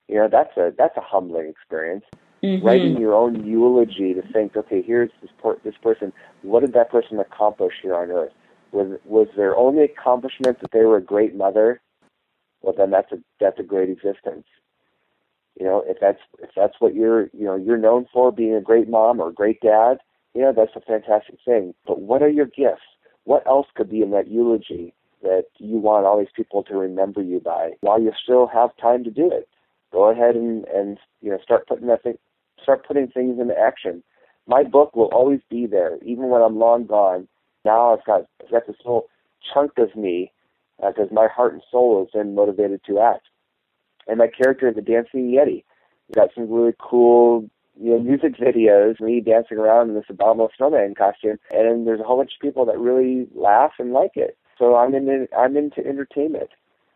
You 0.08 0.16
know, 0.16 0.30
that's 0.32 0.56
a 0.58 0.72
that's 0.78 0.96
a 0.98 1.02
humbling 1.02 1.50
experience 1.50 2.06
Mm-hmm. 2.44 2.66
writing 2.66 2.98
your 2.98 3.14
own 3.14 3.46
eulogy 3.46 4.14
to 4.14 4.22
think, 4.32 4.56
okay, 4.56 4.82
here's 4.82 5.10
this 5.22 5.32
por- 5.40 5.58
this 5.64 5.76
person. 5.82 6.14
What 6.44 6.62
did 6.62 6.74
that 6.74 6.92
person 6.92 7.20
accomplish 7.20 7.74
here 7.82 7.96
on 7.96 8.12
earth? 8.12 8.32
Was 8.72 9.00
was 9.06 9.28
their 9.36 9.56
only 9.58 9.84
accomplishment 9.84 10.60
that 10.62 10.72
they 10.72 10.84
were 10.84 10.98
a 10.98 11.02
great 11.02 11.36
mother? 11.36 11.82
Well, 12.62 12.74
then 12.78 12.92
that's 12.92 13.12
a 13.12 13.18
that's 13.40 13.60
a 13.60 13.64
great 13.64 13.90
existence. 13.90 14.46
You 15.60 15.66
know, 15.66 15.84
if 15.88 15.98
that's 16.00 16.20
if 16.40 16.52
that's 16.56 16.76
what 16.80 16.94
you're 16.94 17.24
you 17.34 17.46
know 17.46 17.56
you're 17.56 17.78
known 17.78 18.06
for 18.14 18.32
being 18.32 18.54
a 18.54 18.62
great 18.62 18.88
mom 18.88 19.20
or 19.20 19.30
a 19.30 19.34
great 19.34 19.60
dad, 19.62 19.98
you 20.36 20.42
know 20.42 20.54
that's 20.56 20.76
a 20.76 20.82
fantastic 20.82 21.40
thing. 21.44 21.74
But 21.88 22.02
what 22.02 22.22
are 22.22 22.30
your 22.30 22.46
gifts? 22.46 22.82
What 23.28 23.46
else 23.46 23.68
could 23.76 23.90
be 23.90 24.02
in 24.02 24.12
that 24.12 24.30
eulogy 24.32 24.94
that 25.22 25.48
you 25.58 25.80
want 25.80 26.06
all 26.06 26.18
these 26.18 26.32
people 26.34 26.64
to 26.64 26.76
remember 26.76 27.22
you 27.22 27.42
by 27.42 27.72
while 27.82 28.02
you 28.02 28.14
still 28.24 28.48
have 28.48 28.70
time 28.78 29.04
to 29.04 29.12
do 29.12 29.30
it? 29.30 29.50
Go 29.92 30.10
ahead 30.10 30.36
and 30.36 30.66
and 30.74 30.98
you 31.20 31.32
know 31.32 31.38
start 31.44 31.68
putting 31.68 31.88
that 31.88 32.04
thing 32.04 32.18
start 32.64 32.88
putting 32.88 33.10
things 33.10 33.38
into 33.38 33.54
action. 33.54 34.02
My 34.48 34.64
book 34.64 34.96
will 34.96 35.10
always 35.12 35.42
be 35.50 35.66
there, 35.66 35.98
even 36.04 36.30
when 36.30 36.42
I'm 36.42 36.58
long 36.58 36.86
gone. 36.86 37.28
Now 37.66 37.92
I've 37.92 38.06
got 38.06 38.28
I've 38.42 38.50
got 38.50 38.66
this 38.66 38.78
little 38.86 39.08
chunk 39.54 39.74
of 39.78 39.94
me 39.94 40.32
because 40.78 41.10
uh, 41.12 41.14
my 41.14 41.28
heart 41.28 41.52
and 41.52 41.62
soul 41.70 42.04
is 42.04 42.10
then 42.14 42.34
motivated 42.34 42.80
to 42.86 43.02
act. 43.02 43.28
And 44.08 44.20
my 44.20 44.28
character 44.28 44.70
a 44.70 44.82
dancing 44.82 45.34
yeti. 45.34 45.66
Got 46.16 46.30
some 46.34 46.50
really 46.50 46.76
cool 46.80 47.50
you 47.80 47.92
know 47.92 48.00
music 48.00 48.38
videos, 48.38 49.00
me 49.00 49.22
dancing 49.22 49.58
around 49.58 49.90
in 49.90 49.96
this 49.96 50.06
abominable 50.10 50.50
snowman 50.58 50.96
costume, 50.96 51.38
and 51.52 51.88
there's 51.88 52.00
a 52.00 52.04
whole 52.04 52.18
bunch 52.18 52.32
of 52.36 52.42
people 52.42 52.66
that 52.66 52.78
really 52.78 53.28
laugh 53.36 53.74
and 53.80 53.94
like 53.94 54.16
it. 54.16 54.38
So 54.58 54.76
I'm 54.76 54.94
in 54.96 55.28
I'm 55.38 55.56
into 55.58 55.86
entertainment. 55.86 56.50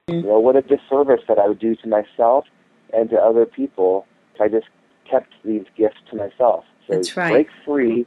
You 0.08 0.24
know 0.24 0.40
what 0.40 0.56
a 0.56 0.62
disservice 0.62 1.22
that 1.28 1.40
I 1.40 1.48
would 1.48 1.60
do 1.60 1.76
to 1.76 1.88
myself 1.88 2.46
and 2.94 3.10
to 3.12 3.16
other 3.16 3.46
people 3.46 4.06
if 4.36 4.42
I 4.42 4.48
just 4.48 4.68
kept 5.10 5.34
these 5.46 5.66
gifts 5.78 6.00
to 6.10 6.18
myself. 6.18 6.66
So 6.88 6.96
That's 6.96 7.16
right. 7.16 7.32
break 7.32 7.48
free, 7.66 8.06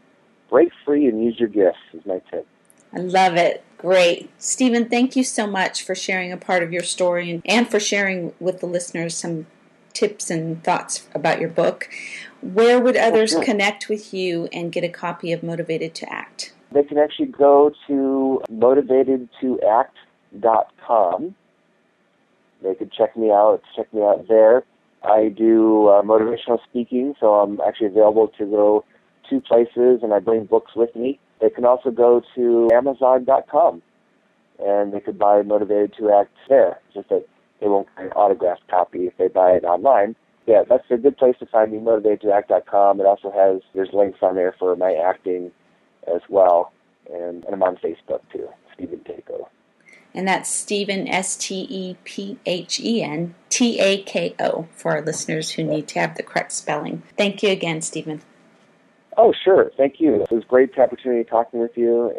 break 0.50 0.68
free, 0.84 1.06
and 1.06 1.24
use 1.24 1.36
your 1.38 1.48
gifts 1.48 1.78
is 1.92 2.04
my 2.04 2.20
tip. 2.30 2.46
I 2.92 3.00
love 3.00 3.36
it. 3.36 3.64
Great. 3.78 4.30
Stephen, 4.38 4.88
thank 4.88 5.16
you 5.16 5.24
so 5.24 5.46
much 5.46 5.82
for 5.82 5.94
sharing 5.94 6.32
a 6.32 6.36
part 6.36 6.62
of 6.62 6.72
your 6.72 6.82
story 6.82 7.30
and, 7.30 7.42
and 7.44 7.70
for 7.70 7.80
sharing 7.80 8.32
with 8.38 8.60
the 8.60 8.66
listeners 8.66 9.16
some 9.16 9.46
tips 9.94 10.30
and 10.30 10.62
thoughts 10.62 11.08
about 11.14 11.40
your 11.40 11.48
book. 11.48 11.88
Where 12.42 12.78
would 12.78 12.96
others 12.96 13.30
sure. 13.30 13.42
connect 13.42 13.88
with 13.88 14.12
you 14.12 14.50
and 14.52 14.70
get 14.70 14.84
a 14.84 14.88
copy 14.88 15.32
of 15.32 15.42
Motivated 15.42 15.94
to 15.94 16.12
Act? 16.12 16.52
They 16.72 16.82
can 16.82 16.98
actually 16.98 17.26
go 17.26 17.72
to 17.86 18.42
motivatedtoact.com. 18.50 21.34
They 22.62 22.74
could 22.74 22.92
check 22.92 23.16
me 23.16 23.30
out, 23.30 23.62
check 23.76 23.94
me 23.94 24.02
out 24.02 24.26
there. 24.28 24.64
I 25.02 25.28
do 25.28 25.88
uh, 25.88 26.02
motivational 26.02 26.58
speaking, 26.68 27.14
so 27.20 27.34
I'm 27.34 27.60
actually 27.66 27.88
available 27.88 28.28
to 28.38 28.46
go 28.46 28.84
to 29.30 29.40
places 29.40 30.00
and 30.02 30.12
I 30.12 30.18
bring 30.18 30.44
books 30.44 30.72
with 30.74 30.94
me. 30.96 31.18
They 31.40 31.50
can 31.50 31.64
also 31.64 31.90
go 31.90 32.22
to 32.34 32.70
Amazon.com 32.72 33.82
and 34.58 34.92
they 34.92 35.00
could 35.00 35.18
buy 35.18 35.42
Motivated 35.42 35.94
to 35.98 36.12
Act 36.12 36.30
there. 36.48 36.80
Just 36.92 37.08
that 37.10 37.26
they 37.60 37.68
won't 37.68 37.88
get 37.96 38.06
an 38.06 38.12
autographed 38.12 38.68
copy 38.68 39.06
if 39.06 39.16
they 39.16 39.28
buy 39.28 39.52
it 39.52 39.64
online. 39.64 40.16
Yeah, 40.46 40.62
that's 40.68 40.84
a 40.90 40.96
good 40.96 41.16
place 41.16 41.36
to 41.38 41.46
find 41.46 41.72
me, 41.72 41.78
motivatedtoact.com. 41.78 43.00
It 43.00 43.06
also 43.06 43.30
has, 43.30 43.62
there's 43.74 43.88
links 43.92 44.18
on 44.20 44.34
there 44.34 44.54
for 44.58 44.76
my 44.76 44.92
acting 44.92 45.50
as 46.14 46.20
well. 46.28 46.72
And, 47.10 47.44
and 47.44 47.54
I'm 47.54 47.62
on 47.62 47.76
Facebook 47.76 48.20
too, 48.32 48.48
Stephen 48.74 49.00
Tako. 49.00 49.48
And 50.14 50.28
that's 50.28 50.48
Stephen, 50.48 51.08
S 51.08 51.36
T 51.36 51.66
E 51.68 51.96
P 52.04 52.38
H 52.46 52.78
E 52.78 53.02
N 53.02 53.34
T 53.48 53.80
A 53.80 54.02
K 54.02 54.34
O, 54.38 54.68
for 54.72 54.92
our 54.92 55.02
listeners 55.02 55.52
who 55.52 55.64
need 55.64 55.88
to 55.88 55.98
have 55.98 56.16
the 56.16 56.22
correct 56.22 56.52
spelling. 56.52 57.02
Thank 57.16 57.42
you 57.42 57.50
again, 57.50 57.82
Stephen. 57.82 58.22
Oh, 59.16 59.32
sure. 59.44 59.72
Thank 59.76 60.00
you. 60.00 60.22
It 60.22 60.30
was 60.30 60.44
a 60.44 60.46
great 60.46 60.76
opportunity 60.78 61.24
talking 61.24 61.60
with 61.60 61.76
you. 61.76 62.12